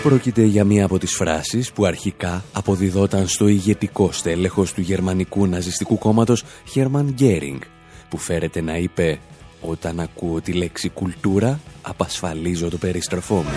Πρόκειται 0.03 0.43
για 0.43 0.63
μία 0.63 0.85
από 0.85 0.97
τις 0.97 1.15
φράσεις 1.15 1.71
που 1.71 1.85
αρχικά 1.85 2.43
αποδιδόταν 2.53 3.27
στο 3.27 3.47
ηγετικό 3.47 4.11
στέλεχος 4.11 4.73
του 4.73 4.81
γερμανικού 4.81 5.47
ναζιστικού 5.47 5.97
κόμματος 5.97 6.43
Hermann 6.75 7.05
Γκέρινγκ 7.13 7.59
που 8.09 8.17
φέρεται 8.17 8.61
να 8.61 8.77
είπε 8.77 9.19
«Όταν 9.61 9.99
ακούω 9.99 10.41
τη 10.41 10.51
λέξη 10.51 10.89
κουλτούρα 10.89 11.59
απασφαλίζω 11.81 12.69
το 12.69 12.77
περιστροφό 12.77 13.35
μου». 13.35 13.53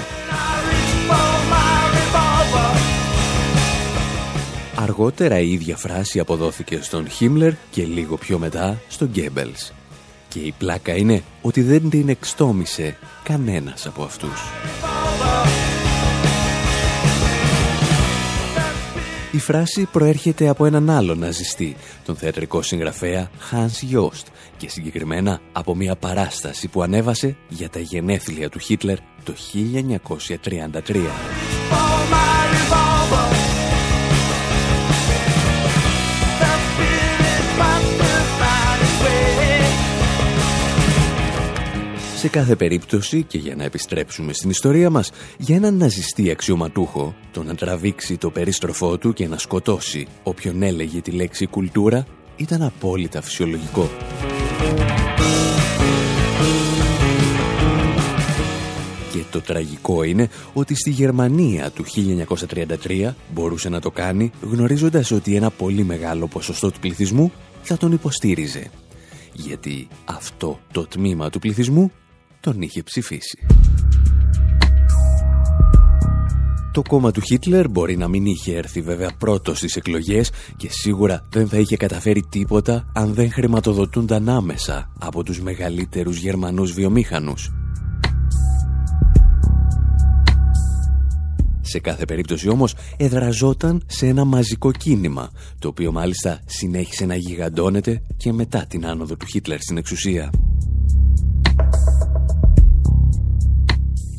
Αργότερα 4.77 5.39
η 5.39 5.53
ίδια 5.53 5.77
φράση 5.77 6.19
αποδόθηκε 6.19 6.79
στον 6.83 7.09
Χίμλερ 7.09 7.53
και 7.71 7.85
λίγο 7.85 8.17
πιο 8.17 8.39
μετά 8.39 8.81
στον 8.89 9.09
Γκέμπελς. 9.09 9.73
Και 10.29 10.39
η 10.39 10.55
πλάκα 10.59 10.97
είναι 10.97 11.23
ότι 11.43 11.63
δεν 11.63 11.91
την 11.91 12.09
εξτόμησε 12.09 12.97
κανένας 13.23 13.87
από 13.87 14.03
αυτούς. 14.03 14.41
Η 19.37 19.39
φράση 19.39 19.89
προέρχεται 19.93 20.49
από 20.49 20.65
έναν 20.65 20.91
άλλο 20.91 21.15
ναζιστή, 21.15 21.77
τον 22.05 22.17
θεατρικό 22.17 22.63
συγγραφέα 22.63 23.31
Hans 23.51 23.95
Jost 23.95 24.25
και 24.57 24.69
συγκεκριμένα 24.69 25.41
από 25.53 25.75
μια 25.75 25.97
παράσταση 25.97 26.69
που 26.69 26.83
ανέβασε 26.83 27.37
για 27.49 27.69
τα 27.69 27.79
γενέθλια 27.79 28.49
του 28.49 28.59
Χίτλερ 28.59 28.99
το 29.25 29.35
1933. 30.45 32.36
Σε 42.27 42.33
κάθε 42.33 42.57
περίπτωση 42.57 43.23
και 43.23 43.39
για 43.39 43.57
να 43.57 43.65
επιστρέψουμε 43.65 44.33
στην 44.33 44.51
ιστορία 44.51 44.91
μας, 44.91 45.11
για 45.39 45.57
έναν 45.57 45.77
ναζιστή 45.77 46.31
αξιωματούχο, 46.31 47.15
το 47.33 47.43
να 47.43 47.55
τραβήξει 47.55 48.17
το 48.17 48.31
περίστροφό 48.31 48.99
του 48.99 49.13
και 49.13 49.29
να 49.29 49.39
σκοτώσει 49.39 50.07
όποιον 50.23 50.63
έλεγε 50.63 51.01
τη 51.01 51.11
λέξη 51.11 51.47
κουλτούρα 51.47 52.07
ήταν 52.37 52.63
απόλυτα 52.63 53.23
φυσιολογικό. 53.23 53.91
Και 59.13 59.23
το 59.31 59.41
τραγικό 59.41 60.03
είναι 60.03 60.29
ότι 60.53 60.75
στη 60.75 60.91
Γερμανία 60.91 61.71
του 61.71 61.85
1933 62.87 63.13
μπορούσε 63.35 63.69
να 63.69 63.81
το 63.81 63.91
κάνει 63.91 64.31
γνωρίζοντας 64.41 65.11
ότι 65.11 65.35
ένα 65.35 65.51
πολύ 65.51 65.85
μεγάλο 65.85 66.27
ποσοστό 66.27 66.71
του 66.71 66.81
πληθυσμού 66.81 67.33
θα 67.63 67.77
τον 67.77 67.93
υποστήριζε. 67.93 68.71
Γιατί 69.33 69.89
αυτό 70.05 70.61
το 70.73 70.87
τμήμα 70.87 71.31
του 71.31 71.39
πληθυσμού 71.39 71.93
τον 72.53 72.63
είχε 72.63 72.83
ψηφίσει. 72.83 73.39
Το 76.73 76.83
κόμμα 76.89 77.11
του 77.11 77.21
Χίτλερ 77.21 77.69
μπορεί 77.69 77.97
να 77.97 78.09
μην 78.09 78.27
είχε 78.27 78.57
έρθει 78.57 78.81
βέβαια 78.81 79.11
πρώτος 79.19 79.59
στις 79.59 79.77
εκλογές 79.77 80.31
και 80.57 80.69
σίγουρα 80.71 81.27
δεν 81.31 81.49
θα 81.49 81.59
είχε 81.59 81.77
καταφέρει 81.77 82.27
τίποτα 82.29 82.91
αν 82.95 83.15
δεν 83.15 83.31
χρηματοδοτούνταν 83.31 84.29
άμεσα 84.29 84.93
από 84.99 85.23
τους 85.23 85.41
μεγαλύτερους 85.41 86.19
Γερμανούς 86.19 86.73
βιομήχανους. 86.73 87.51
Σε 91.61 91.79
κάθε 91.79 92.05
περίπτωση 92.05 92.49
όμως 92.49 92.75
εδραζόταν 92.97 93.83
σε 93.87 94.07
ένα 94.07 94.25
μαζικό 94.25 94.73
κίνημα, 94.73 95.31
το 95.59 95.69
οποίο 95.69 95.93
μάλιστα 95.93 96.41
συνέχισε 96.47 97.07
να 97.07 97.15
γιγαντώνεται 97.15 98.03
και 98.17 98.33
μετά 98.33 98.67
την 98.69 98.87
άνοδο 98.87 99.17
του 99.17 99.27
Χίτλερ 99.27 99.61
στην 99.61 99.77
εξουσία. 99.77 100.31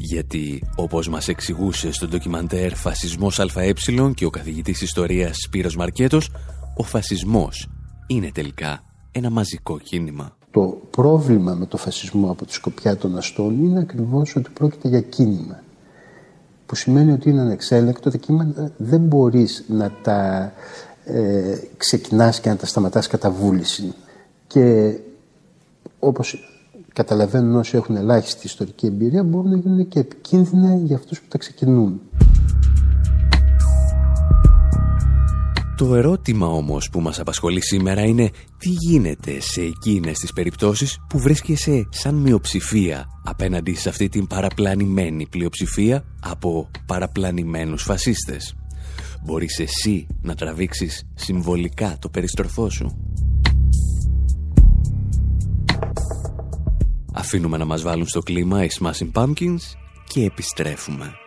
Γιατί, 0.09 0.63
όπως 0.75 1.09
μας 1.09 1.27
εξηγούσε 1.27 1.91
στο 1.91 2.07
ντοκιμαντέρ 2.07 2.75
«Φασισμός 2.75 3.39
ΑΕ» 3.39 3.73
και 4.13 4.25
ο 4.25 4.29
καθηγητής 4.29 4.81
ιστορίας 4.81 5.37
Σπύρος 5.37 5.75
Μαρκέτος, 5.75 6.31
ο 6.77 6.83
φασισμός 6.83 7.69
είναι 8.07 8.31
τελικά 8.33 8.83
ένα 9.11 9.29
μαζικό 9.29 9.79
κίνημα. 9.79 10.37
Το 10.51 10.81
πρόβλημα 10.89 11.53
με 11.53 11.65
το 11.65 11.77
φασισμό 11.77 12.31
από 12.31 12.45
τη 12.45 12.53
σκοπιά 12.53 12.97
των 12.97 13.17
αστών 13.17 13.63
είναι 13.63 13.79
ακριβώς 13.79 14.35
ότι 14.35 14.49
πρόκειται 14.49 14.87
για 14.87 15.01
κίνημα. 15.01 15.63
Που 16.65 16.75
σημαίνει 16.75 17.11
ότι 17.11 17.29
είναι 17.29 17.41
ανεξέλεκτο, 17.41 18.09
τα 18.11 18.17
κίνημα 18.17 18.71
δεν 18.77 19.01
μπορείς 19.01 19.63
να 19.67 19.91
τα 20.01 20.51
ε, 21.03 21.57
ξεκινάς 21.77 22.39
και 22.39 22.49
να 22.49 22.55
τα 22.55 22.65
σταματάς 22.65 23.07
κατά 23.07 23.31
βούληση. 23.31 23.93
Και 24.47 24.95
όπως 25.99 26.56
καταλαβαίνουν 26.97 27.55
όσοι 27.55 27.75
έχουν 27.75 27.95
ελάχιστη 27.95 28.45
ιστορική 28.45 28.85
εμπειρία 28.85 29.23
μπορούν 29.23 29.49
να 29.51 29.57
γίνουν 29.57 29.87
και 29.87 29.99
επικίνδυνα 29.99 30.75
για 30.75 30.95
αυτούς 30.95 31.21
που 31.21 31.27
τα 31.27 31.37
ξεκινούν. 31.37 32.01
Το 35.77 35.95
ερώτημα 35.95 36.47
όμως 36.47 36.89
που 36.89 37.01
μας 37.01 37.19
απασχολεί 37.19 37.61
σήμερα 37.61 38.05
είναι 38.05 38.29
τι 38.57 38.69
γίνεται 38.69 39.39
σε 39.39 39.61
εκείνες 39.61 40.17
τις 40.17 40.33
περιπτώσεις 40.33 40.97
που 41.09 41.19
βρίσκεσαι 41.19 41.87
σαν 41.89 42.15
μειοψηφία 42.15 43.05
απέναντι 43.23 43.73
σε 43.73 43.89
αυτή 43.89 44.09
την 44.09 44.27
παραπλανημένη 44.27 45.27
πλειοψηφία 45.27 46.03
από 46.19 46.69
παραπλανημένους 46.85 47.83
φασίστες. 47.83 48.55
Μπορείς 49.25 49.59
εσύ 49.59 50.07
να 50.21 50.35
τραβήξεις 50.35 51.03
συμβολικά 51.15 51.97
το 51.99 52.09
περιστροφό 52.09 52.69
σου; 52.69 53.06
Αφήνουμε 57.17 57.57
να 57.57 57.65
μας 57.65 57.81
βάλουν 57.81 58.07
στο 58.07 58.19
κλίμα 58.19 58.63
οι 58.63 58.67
Smashing 58.79 59.11
Pumpkins 59.13 59.77
και 60.07 60.23
επιστρέφουμε. 60.23 61.26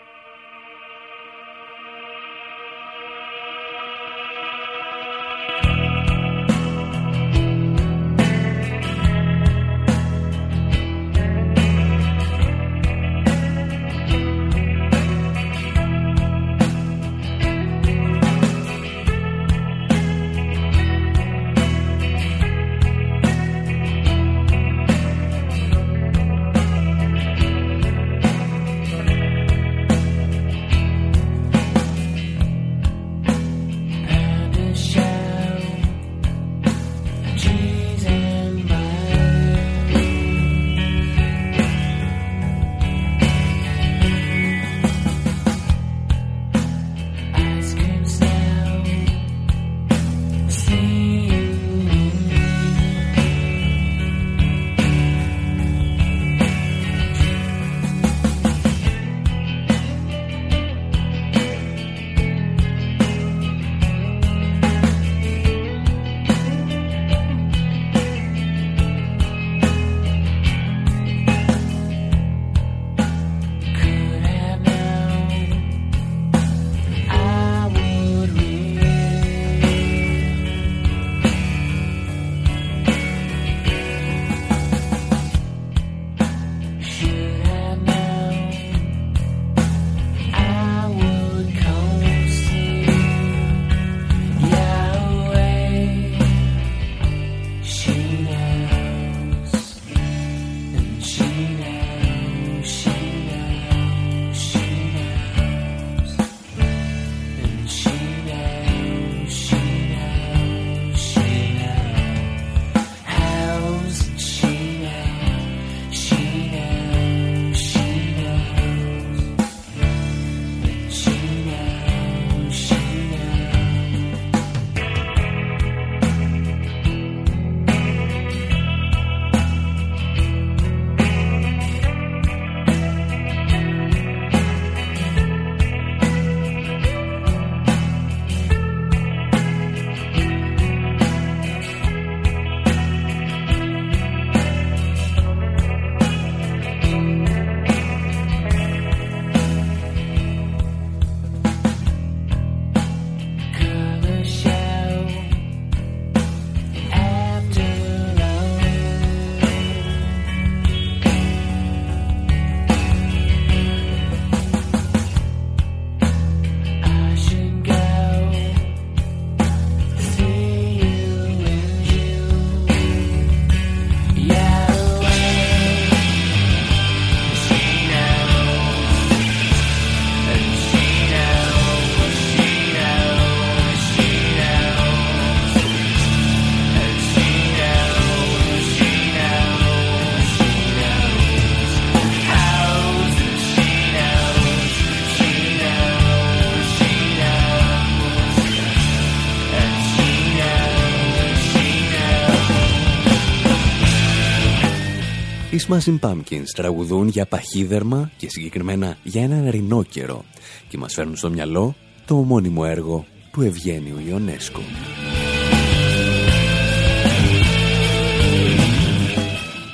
Smashing 205.71 205.99
Pumpkins 206.01 206.49
τραγουδούν 206.55 207.09
για 207.09 207.27
παχύδερμα 207.27 208.11
και 208.17 208.29
συγκεκριμένα 208.29 208.97
για 209.03 209.23
έναν 209.23 209.51
ρινόκερο 209.51 210.25
και 210.69 210.79
μας 210.79 210.95
φέρνουν 210.95 211.17
στο 211.17 211.31
μυαλό 211.31 211.75
το 212.07 212.17
ομώνυμο 212.17 212.63
έργο 212.67 213.07
του 213.33 213.43
Ευγένιου 213.43 213.97
Ιονέσκου. 214.09 214.61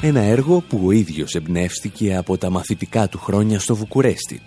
Ένα 0.00 0.20
έργο 0.20 0.60
που 0.68 0.80
ο 0.84 0.90
ίδιος 0.90 1.34
εμπνεύστηκε 1.34 2.16
από 2.16 2.38
τα 2.38 2.50
μαθητικά 2.50 3.08
του 3.08 3.18
χρόνια 3.18 3.58
στο 3.58 3.76
Βουκουρέστι. 3.76 4.40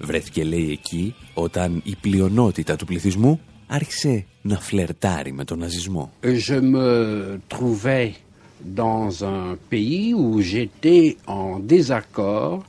Βρέθηκε 0.00 0.44
λέει 0.44 0.70
εκεί 0.70 1.14
όταν 1.34 1.80
η 1.84 1.96
πλειονότητα 2.00 2.76
του 2.76 2.84
πληθυσμού 2.84 3.40
άρχισε 3.66 4.26
να 4.42 4.60
φλερτάρει 4.60 5.32
με 5.32 5.44
τον 5.44 5.58
ναζισμό. 5.58 6.12
Je 6.22 6.60
me 6.60 7.38
trouvais 7.48 8.25
dans 8.60 9.24
un 9.24 9.56
pays 9.68 10.14
où 10.14 10.40
j'étais 10.40 11.16
en 11.26 11.58
désaccord 11.58 12.64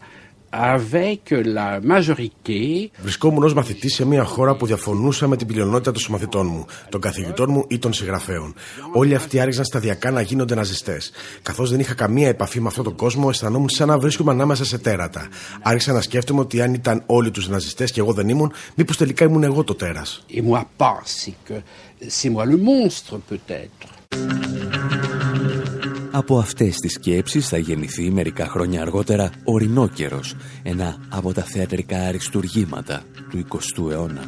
avec 0.49 1.21
la 1.29 1.79
majorité. 1.81 2.91
Βρισκόμουν 3.01 3.43
ως 3.43 3.53
μαθητής 3.53 3.93
σε 3.93 4.05
μια 4.05 4.23
χώρα 4.23 4.55
που 4.55 4.65
διαφωνούσα 4.65 5.27
με 5.27 5.37
την 5.37 5.47
πλειονότητα 5.47 5.91
των 5.91 6.01
συμμαθητών 6.01 6.47
μου, 6.47 6.65
των 6.89 7.01
καθηγητών 7.01 7.51
μου 7.51 7.65
ή 7.67 7.79
των 7.79 7.93
συγγραφέων. 7.93 8.53
Όλοι 8.93 9.15
αυτοί 9.15 9.39
άρχισαν 9.39 9.65
σταδιακά 9.65 10.11
να 10.11 10.21
γίνονται 10.21 10.55
ναζιστές. 10.55 11.11
Καθώς 11.41 11.69
δεν 11.69 11.79
είχα 11.79 11.93
καμία 11.93 12.27
επαφή 12.27 12.61
με 12.61 12.67
αυτόν 12.67 12.83
τον 12.83 12.95
κόσμο, 12.95 13.27
αισθανόμουν 13.29 13.69
σαν 13.69 13.87
να 13.87 13.99
βρίσκομαι 13.99 14.31
ανάμεσα 14.31 14.65
σε 14.65 14.77
τέρατα. 14.77 15.27
Άρχισα 15.61 15.93
να 15.93 16.01
σκέφτομαι 16.01 16.39
ότι 16.39 16.61
αν 16.61 16.73
ήταν 16.73 17.03
όλοι 17.05 17.31
τους 17.31 17.49
ναζιστές 17.49 17.91
και 17.91 17.99
εγώ 17.99 18.13
δεν 18.13 18.29
ήμουν, 18.29 18.51
μήπως 18.75 18.97
τελικά 18.97 19.25
ήμουν 19.25 19.43
εγώ 19.43 19.63
το 19.63 19.75
τέρας. 19.75 20.25
Et 20.29 20.41
moi 20.41 20.61
pas, 20.77 20.99
que 21.47 21.61
c'est 22.07 22.29
moi 22.29 22.45
le 22.45 22.57
monstre 22.57 23.19
peut-être. 23.29 25.06
Από 26.17 26.37
αυτές 26.37 26.75
τις 26.75 26.91
σκέψεις 26.91 27.47
θα 27.47 27.57
γεννηθεί 27.57 28.11
μερικά 28.11 28.47
χρόνια 28.47 28.81
αργότερα 28.81 29.31
ο 29.43 29.57
Ρινόκερος, 29.57 30.35
ένα 30.63 30.97
από 31.09 31.33
τα 31.33 31.41
θεατρικά 31.41 31.99
αριστουργήματα 31.99 33.03
του 33.29 33.45
20ου 33.49 33.91
αιώνα. 33.91 34.21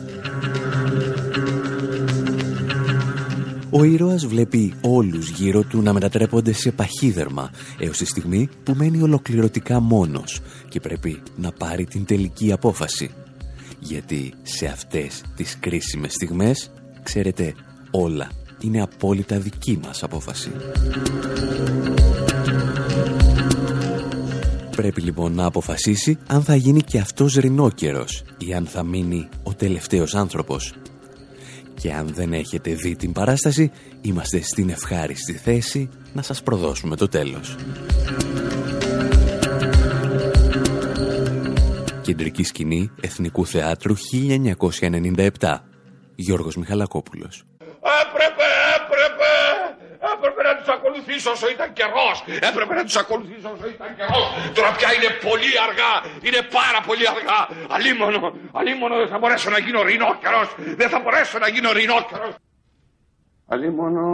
Ο 3.70 3.84
ήρωας 3.84 4.26
βλέπει 4.26 4.74
όλους 4.82 5.30
γύρω 5.30 5.64
του 5.64 5.82
να 5.82 5.94
μετατρέπονται 5.94 6.54
σε 6.54 6.72
παχύδερμα 6.72 7.52
έως 7.80 7.98
τη 7.98 8.06
στιγμή 8.06 8.50
που 8.64 8.74
μένει 8.74 9.02
ολοκληρωτικά 9.02 9.80
μόνος 9.80 10.40
και 10.70 10.80
πρέπει 10.80 11.22
να 11.36 11.52
πάρει 11.52 11.86
την 11.86 12.06
τελική 12.06 12.52
απόφαση. 12.52 13.12
Γιατί 13.80 14.34
σε 14.42 14.66
αυτές 14.66 15.24
τις 15.36 15.58
κρίσιμες 15.60 16.14
στιγμές, 16.14 16.72
ξέρετε, 17.04 17.54
όλα 17.92 18.28
είναι 18.62 18.82
απόλυτα 18.82 19.40
δική 19.40 19.80
μας 19.84 20.04
απόφαση. 20.04 20.52
Πρέπει 24.76 25.02
λοιπόν 25.02 25.34
να 25.34 25.46
αποφασίσει 25.46 26.18
αν 26.28 26.44
θα 26.44 26.56
γίνει 26.56 26.82
και 26.82 27.00
αυτός 27.00 27.36
ρινόκερος 27.36 28.24
ή 28.38 28.54
αν 28.54 28.66
θα 28.66 28.84
μείνει 28.84 29.30
ο 29.44 29.54
τελευταίος 29.54 30.16
άνθρωπος. 30.16 30.74
Και 31.74 31.94
αν 31.94 32.08
δεν 32.14 32.34
έχετε 32.34 32.74
δει 32.74 32.96
την 32.96 33.12
παράσταση, 33.12 33.72
είμαστε 34.02 34.42
στην 34.42 34.70
ευχάριστη 34.70 35.34
θέση 35.34 35.90
να 36.14 36.22
σας 36.22 36.44
προδώσουμε 36.44 36.96
το 36.96 37.08
τέλος. 37.08 37.56
Κεντρική 42.02 42.44
σκηνή 42.44 42.92
Εθνικού 43.02 43.46
Θεάτρου 43.46 43.96
1997. 43.98 45.64
Γιώργος 46.16 46.56
Μιχαλακόπουλος. 46.56 47.44
Έπρεπε, 48.02 48.48
έπρεπε, 48.78 49.32
έπρεπε 50.14 50.42
να 50.50 50.54
τους 50.58 50.68
ακολουθήσω 50.76 51.32
όσο 51.32 51.48
ήταν 51.56 51.74
καιρός. 51.80 52.16
Έπρεπε 52.50 52.74
να 52.80 52.84
τους 52.88 52.98
ακολουθήσω 53.04 53.50
όσο 53.56 53.68
ήταν 53.76 53.90
καιρός. 54.00 54.26
Τώρα 54.58 54.72
πια 54.78 54.90
είναι 54.96 55.10
πολύ 55.28 55.52
αργά, 55.68 55.94
είναι 56.28 56.42
πάρα 56.58 56.80
πολύ 56.88 57.06
αργά. 57.14 57.40
Αλίμονο, 57.76 58.18
αλίμονο 58.60 58.96
δεν 59.02 59.10
θα 59.14 59.18
μπορέσω 59.20 59.50
να 59.56 59.60
γίνω 59.66 59.82
ρινόκερος. 59.90 60.48
Δεν 60.80 60.90
θα 60.94 61.00
μπορέσω 61.04 61.38
να 61.44 61.48
γίνω 61.54 61.70
ρινόκερος. 61.80 62.34
Αλίμονο, 63.54 64.08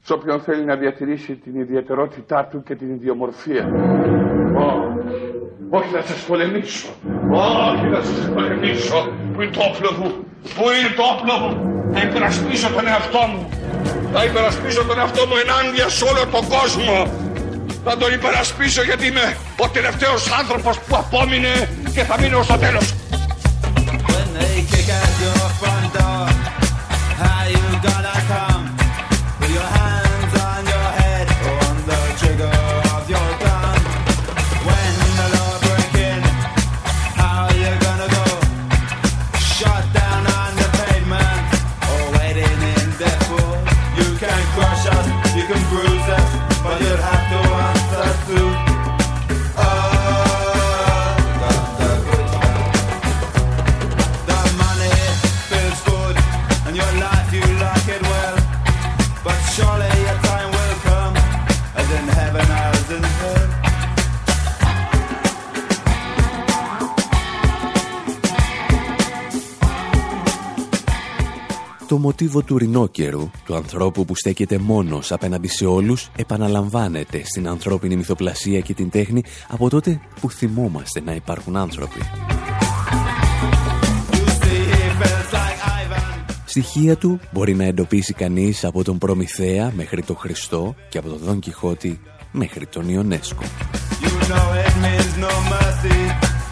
σε 0.00 0.12
όποιον 0.12 0.40
θέλει 0.40 0.64
να 0.64 0.76
διατηρήσει 0.76 1.36
την 1.36 1.54
ιδιαιτερότητά 1.60 2.44
του 2.50 2.62
και 2.62 2.74
την 2.74 2.90
ιδιομορφία. 2.90 3.64
Όχι, 4.56 4.88
όχι 5.70 5.92
να 5.94 6.02
σας 6.02 6.24
πολεμήσω. 6.24 6.88
Όχι 7.30 7.86
να 7.86 8.00
σας 8.02 8.30
πολεμήσω. 8.34 9.12
Πού 9.32 9.42
είναι 9.42 9.50
το 9.52 9.60
όπλο 9.62 9.92
μου. 9.98 10.27
Πού 10.42 10.64
είναι 10.76 10.90
το 10.96 11.02
όπλο 11.12 11.34
μου. 11.42 11.52
Θα 11.94 12.00
υπερασπίσω 12.00 12.68
τον 12.68 12.86
εαυτό 12.86 13.18
μου. 13.30 13.48
Θα 14.12 14.24
υπερασπίσω 14.24 14.84
τον 14.84 14.98
εαυτό 14.98 15.26
μου 15.26 15.34
ενάντια 15.44 15.88
σε 15.88 16.04
όλο 16.04 16.26
τον 16.34 16.48
κόσμο. 16.48 16.96
Θα 17.84 17.96
τον 17.96 18.12
υπερασπίσω 18.12 18.82
γιατί 18.82 19.06
είμαι 19.06 19.36
ο 19.58 19.68
τελευταίος 19.68 20.32
άνθρωπος 20.40 20.78
που 20.78 20.96
απόμεινε 20.96 21.68
και 21.94 22.02
θα 22.02 22.20
μείνω 22.20 22.42
στο 22.42 22.58
τέλος. 22.58 22.94
When 24.10 24.28
they 24.38 24.56
kick 24.70 24.88
at 25.00 25.12
your 25.22 25.44
front 25.60 25.88
door, 25.96 26.27
Το 71.88 71.98
μοτίβο 71.98 72.42
του 72.42 72.58
ρινόκερου, 72.58 73.30
του 73.44 73.54
ανθρώπου 73.54 74.04
που 74.04 74.16
στέκεται 74.16 74.58
μόνος 74.58 75.12
απέναντι 75.12 75.48
σε 75.48 75.66
όλους, 75.66 76.10
επαναλαμβάνεται 76.16 77.22
στην 77.24 77.48
ανθρώπινη 77.48 77.96
μυθοπλασία 77.96 78.60
και 78.60 78.74
την 78.74 78.90
τέχνη 78.90 79.22
από 79.48 79.68
τότε 79.68 80.00
που 80.20 80.30
θυμόμαστε 80.30 81.00
να 81.00 81.14
υπάρχουν 81.14 81.56
άνθρωποι. 81.56 82.00
Στοιχεία 86.44 86.96
του 86.96 87.20
μπορεί 87.32 87.54
να 87.54 87.64
εντοπίσει 87.64 88.12
κανείς 88.12 88.64
από 88.64 88.84
τον 88.84 88.98
Προμηθέα 88.98 89.72
μέχρι 89.76 90.02
τον 90.02 90.16
Χριστό 90.16 90.74
και 90.88 90.98
από 90.98 91.08
τον 91.08 91.18
Δον 91.18 91.38
Κιχώτη 91.38 92.00
μέχρι 92.32 92.66
τον 92.66 92.88
Ιονέσκο. 92.88 93.42
You 93.42 94.08
know 94.30 94.46
it 94.66 94.74
means 94.84 95.12
no 95.26 95.32
mercy. 95.54 95.98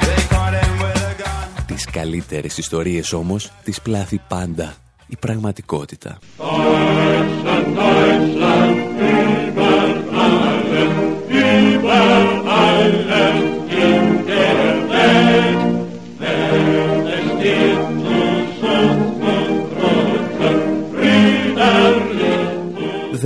They 0.06 0.20
caught 0.32 0.54
him 0.62 0.72
with 0.82 1.02
a 1.02 1.22
gun. 1.22 1.64
Τις 1.66 1.84
καλύτερες 1.84 2.58
ιστορίες 2.58 3.12
όμως 3.12 3.52
τις 3.64 3.80
πλάθει 3.80 4.20
πάντα 4.28 4.74
η 5.06 5.16
πραγματικότητα. 5.16 6.18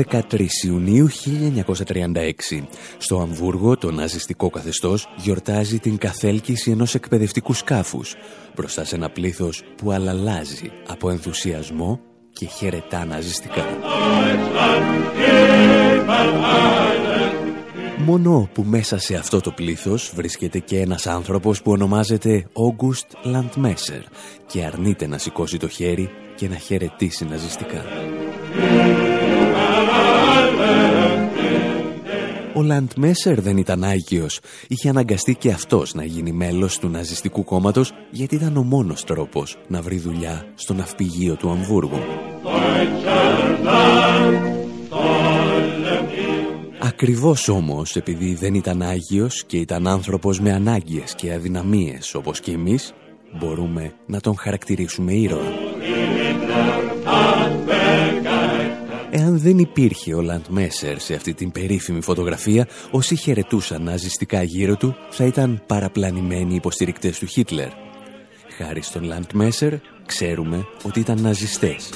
«13 0.08 0.46
Ιουνίου 0.64 1.08
1936. 1.08 2.66
Στο 2.98 3.20
Αμβούργο 3.20 3.76
το 3.76 3.90
ναζιστικό 3.90 4.50
καθεστώς 4.50 5.08
γιορτάζει 5.16 5.78
την 5.78 5.98
καθέλκυση 5.98 6.70
ενός 6.70 6.94
εκπαιδευτικού 6.94 7.52
σκάφους 7.52 8.14
μπροστά 8.54 8.84
σε 8.84 8.94
ένα 8.94 9.10
πλήθος 9.10 9.62
που 9.76 9.90
αλλαλάζει 9.90 10.70
από 10.86 11.10
ενθουσιασμό 11.10 12.00
και 12.32 12.46
χαιρετά 12.46 13.04
ναζιστικά. 13.04 13.66
Μόνο 18.04 18.48
που 18.52 18.62
μέσα 18.62 18.98
σε 18.98 19.14
αυτό 19.14 19.40
το 19.40 19.50
πλήθος 19.50 20.12
βρίσκεται 20.14 20.58
και 20.58 20.80
ένας 20.80 21.06
άνθρωπος 21.06 21.62
που 21.62 21.70
ονομάζεται 21.70 22.46
August 22.52 23.34
Landmesser 23.34 24.02
και 24.46 24.64
αρνείται 24.64 25.06
να 25.06 25.18
σηκώσει 25.18 25.56
το 25.56 25.68
χέρι 25.68 26.10
και 26.36 26.48
να 26.48 26.56
χαιρετήσει 26.56 27.24
ναζιστικά. 27.24 27.84
Ο 32.54 32.62
Λαντμέσερ 32.62 33.40
δεν 33.40 33.56
ήταν 33.56 33.84
Άγιος. 33.84 34.40
Είχε 34.68 34.88
αναγκαστεί 34.88 35.34
και 35.34 35.50
αυτός 35.50 35.94
να 35.94 36.04
γίνει 36.04 36.32
μέλος 36.32 36.78
του 36.78 36.88
ναζιστικού 36.88 37.44
κόμματος 37.44 37.92
γιατί 38.10 38.34
ήταν 38.34 38.56
ο 38.56 38.62
μόνος 38.62 39.04
τρόπος 39.04 39.58
να 39.68 39.82
βρει 39.82 39.98
δουλειά 39.98 40.46
στο 40.54 40.74
ναυπηγείο 40.74 41.36
του 41.36 41.50
Αμβούργου. 41.50 42.00
Ακριβώς 46.78 47.48
όμως 47.48 47.96
επειδή 47.96 48.34
δεν 48.34 48.54
ήταν 48.54 48.82
Άγιος 48.82 49.44
και 49.44 49.56
ήταν 49.56 49.86
άνθρωπος 49.86 50.40
με 50.40 50.52
ανάγκες 50.52 51.14
και 51.14 51.32
αδυναμίες 51.32 52.14
όπως 52.14 52.40
και 52.40 52.52
εμείς, 52.52 52.92
μπορούμε 53.38 53.92
να 54.06 54.20
τον 54.20 54.36
χαρακτηρίσουμε 54.36 55.12
ήρωα. 55.12 55.52
Εάν 59.30 59.38
δεν 59.38 59.58
υπήρχε 59.58 60.14
ο 60.14 60.20
Λαντ 60.20 60.44
Μέσερ 60.48 61.00
σε 61.00 61.14
αυτή 61.14 61.34
την 61.34 61.52
περίφημη 61.52 62.02
φωτογραφία, 62.02 62.68
όσοι 62.90 63.16
χαιρετούσαν 63.16 63.82
ναζιστικά 63.82 64.42
γύρω 64.42 64.76
του 64.76 64.96
θα 65.10 65.24
ήταν 65.24 65.62
παραπλανημένοι 65.66 66.54
υποστηρικτές 66.54 67.18
του 67.18 67.26
Χίτλερ. 67.26 67.68
Χάρη 68.56 68.82
στον 68.82 69.02
Λαντ 69.02 69.30
Μέσερ 69.32 69.74
ξέρουμε 70.06 70.66
ότι 70.82 71.00
ήταν 71.00 71.20
ναζιστές 71.20 71.90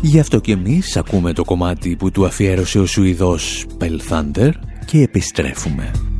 Γι' 0.00 0.18
αυτό 0.20 0.40
και 0.40 0.52
εμείς 0.52 0.96
ακούμε 0.96 1.32
το 1.32 1.44
κομμάτι 1.44 1.96
που 1.96 2.10
του 2.10 2.26
αφιέρωσε 2.26 2.78
ο 2.78 2.86
Σουηδός 2.86 3.66
Thunder 4.08 4.50
και 4.86 5.02
επιστρέφουμε. 5.02 6.11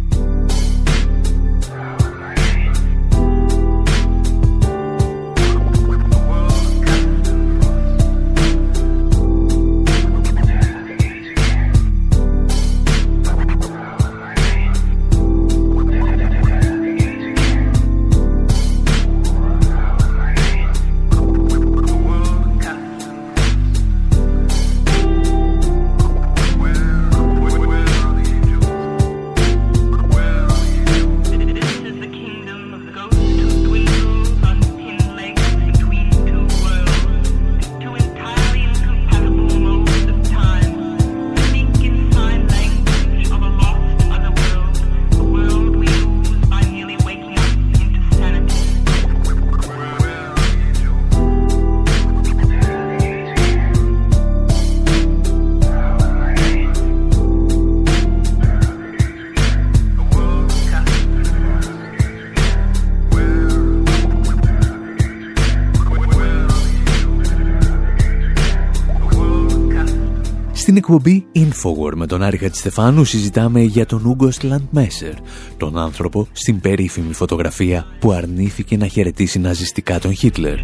Στην 70.72 70.84
εκπομπή 70.84 71.26
Infowar 71.34 71.92
με 71.94 72.06
τον 72.06 72.22
Άρη 72.22 72.36
Χατζηστεφάνου 72.36 73.04
συζητάμε 73.04 73.60
για 73.60 73.86
τον 73.86 74.04
Ούγκο 74.04 74.28
Μέσερ, 74.70 75.14
τον 75.56 75.78
άνθρωπο 75.78 76.28
στην 76.32 76.60
περίφημη 76.60 77.12
φωτογραφία 77.12 77.86
που 78.00 78.12
αρνήθηκε 78.12 78.76
να 78.76 78.86
χαιρετήσει 78.86 79.38
ναζιστικά 79.38 79.98
τον 79.98 80.14
Χίτλερ. 80.14 80.58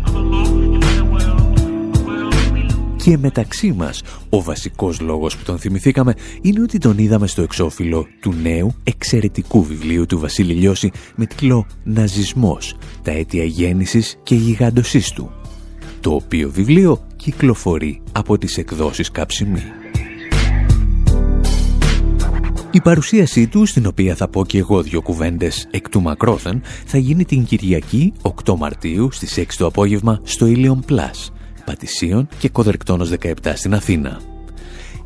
Και 2.96 3.18
μεταξύ 3.18 3.72
μας, 3.72 4.02
ο 4.28 4.42
βασικός 4.42 5.00
λόγος 5.00 5.36
που 5.36 5.44
τον 5.44 5.58
θυμηθήκαμε 5.58 6.14
είναι 6.40 6.60
ότι 6.60 6.78
τον 6.78 6.98
είδαμε 6.98 7.26
στο 7.26 7.42
εξώφυλλο 7.42 8.06
του 8.20 8.34
νέου 8.42 8.74
εξαιρετικού 8.84 9.62
βιβλίου 9.62 10.06
του 10.06 10.18
Βασίλη 10.18 10.52
Λιώση 10.52 10.90
με 11.16 11.26
τίτλο 11.26 11.66
«Ναζισμός, 11.84 12.76
τα 13.02 13.10
αίτια 13.10 13.44
γέννησης 13.44 14.18
και 14.22 14.34
γιγάντωσής 14.34 15.10
του», 15.10 15.30
το 16.00 16.14
οποίο 16.14 16.50
βιβλίο 16.50 17.06
κυκλοφορεί 17.16 18.02
από 18.12 18.38
τις 18.38 18.56
εκδόσεις 18.56 19.10
Καψιμή. 19.10 19.62
Η 22.70 22.80
παρουσίασή 22.80 23.46
του, 23.46 23.66
στην 23.66 23.86
οποία 23.86 24.14
θα 24.14 24.28
πω 24.28 24.44
και 24.46 24.58
εγώ 24.58 24.82
δύο 24.82 25.02
κουβέντες 25.02 25.68
εκ 25.70 25.88
του 25.88 26.02
μακρόθεν, 26.02 26.62
θα 26.84 26.98
γίνει 26.98 27.24
την 27.24 27.44
Κυριακή 27.44 28.12
8 28.44 28.56
Μαρτίου 28.56 29.12
στις 29.12 29.38
6 29.38 29.44
το 29.58 29.66
απόγευμα 29.66 30.20
στο 30.22 30.46
Ilion 30.48 30.92
Plus, 30.92 31.32
Πατησίων 31.64 32.28
και 32.38 32.48
Κοδρεκτόνος 32.48 33.10
17 33.20 33.32
στην 33.54 33.74
Αθήνα. 33.74 34.20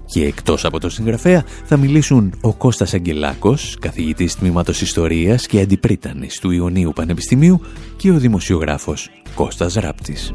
Και 0.05 0.25
εκτός 0.25 0.65
από 0.65 0.81
τον 0.81 0.91
συγγραφέα 0.91 1.45
θα 1.65 1.77
μιλήσουν 1.77 2.35
ο 2.41 2.55
Κώστας 2.55 2.95
Αγγελάκος, 2.95 3.77
καθηγητής 3.81 4.35
τμήματος 4.35 4.81
Ιστορίας 4.81 5.47
και 5.47 5.61
Αντιπρίτανης 5.61 6.39
του 6.39 6.51
Ιωνίου 6.51 6.93
Πανεπιστημίου 6.95 7.61
και 7.97 8.11
ο 8.11 8.19
δημοσιογράφος 8.19 9.11
Κώστας 9.35 9.75
Ράπτης. 9.75 10.33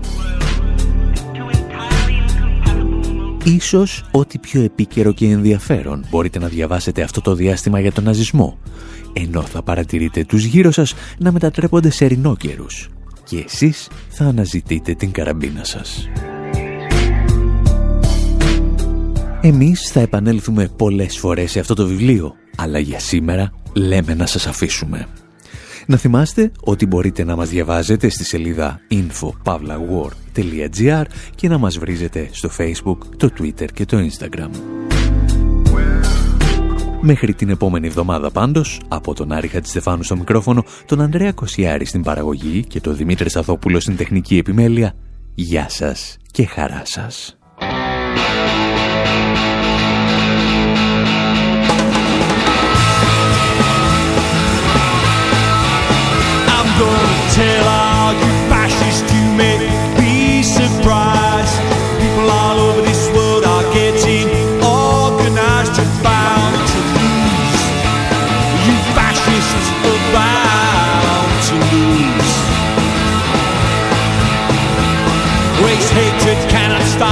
Ίσως 3.56 4.04
ό,τι 4.12 4.38
πιο 4.38 4.62
επίκαιρο 4.62 5.14
και 5.14 5.26
ενδιαφέρον 5.26 6.06
μπορείτε 6.10 6.40
να 6.40 6.48
διαβάσετε 6.48 7.02
αυτό 7.02 7.22
το 7.22 7.34
διάστημα 7.34 7.80
για 7.80 7.92
τον 7.92 8.04
ναζισμό, 8.04 8.58
ενώ 9.14 9.42
θα 9.42 9.64
παρατηρείτε 9.64 10.26
τους 10.26 10.44
γύρω 10.44 10.72
σας 10.72 10.94
να 11.18 11.32
μετατρέπονται 11.32 11.90
σε 11.90 12.06
ρινόκερους 12.06 12.90
και 13.24 13.44
εσείς 13.48 13.90
θα 14.10 14.26
αναζητείτε 14.26 14.94
την 14.94 15.12
καραμπίνα 15.12 15.64
σας. 15.64 16.10
Εμείς 19.42 19.90
θα 19.92 20.00
επανέλθουμε 20.00 20.70
πολλές 20.78 21.18
φορές 21.18 21.52
σε 21.52 21.60
αυτό 21.60 21.74
το 21.74 21.88
βιβλίο, 21.88 22.34
αλλά 22.58 22.80
για 22.80 23.00
σήμερα 23.00 23.52
λέμε 23.74 24.14
να 24.14 24.26
σας 24.26 24.48
αφήσουμε. 24.48 25.08
Να 25.90 25.98
θυμάστε 25.98 26.52
ότι 26.60 26.86
μπορείτε 26.86 27.24
να 27.24 27.36
μας 27.36 27.50
διαβάζετε 27.50 28.10
στη 28.10 28.24
σελίδα 28.24 28.80
info.pavlawar.gr 28.92 31.04
και 31.36 31.48
να 31.48 31.58
μας 31.58 31.78
βρίζετε 31.78 32.30
στο 32.32 32.50
Facebook, 32.58 32.98
το 33.18 33.30
Twitter 33.40 33.72
και 33.74 33.86
το 33.86 33.98
Instagram. 33.98 34.50
Μέχρι 37.02 37.34
την 37.34 37.50
επόμενη 37.50 37.88
εβδομάδα 37.88 38.32
πάντως, 38.32 38.82
από 38.88 39.14
τον 39.14 39.32
Άρη 39.32 39.48
Χατζηστεφάνου 39.48 40.04
στο 40.04 40.18
μικρόφωνο, 40.18 40.64
τον 40.86 41.02
Ανδρέα 41.02 41.32
Κοσιάρη 41.32 41.86
στην 41.86 42.04
παραγωγή 42.04 42.66
και 42.66 42.82
τον 42.82 42.96
Δημήτρη 42.96 43.30
Σαθόπουλο 43.30 43.80
στην 43.80 43.98
τεχνική 43.98 44.38
επιμέλεια, 44.38 44.94
γεια 45.34 45.70
σας 45.70 46.18
και 46.32 46.46
χαρά 46.46 46.82
σας. 46.86 47.38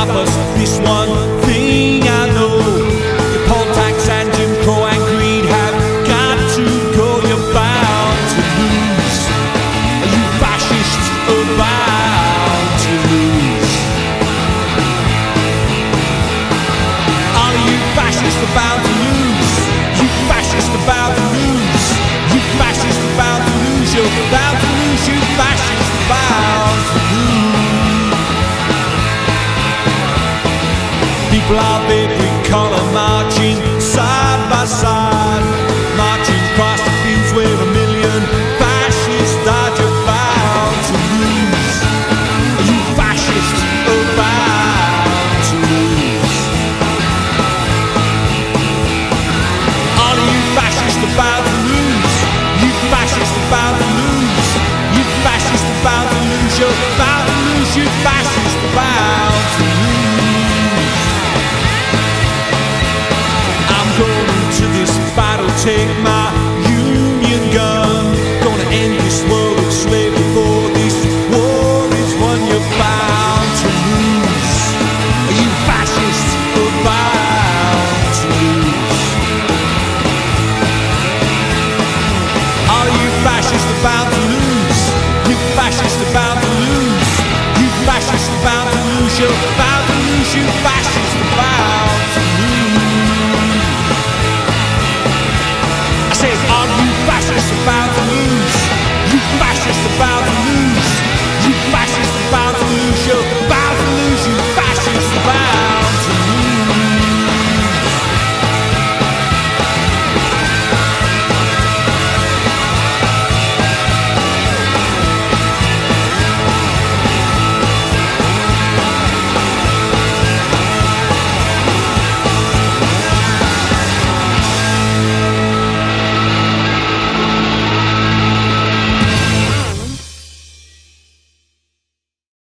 stop 0.06 0.28
us. 0.28 0.80
Be. 0.80 0.94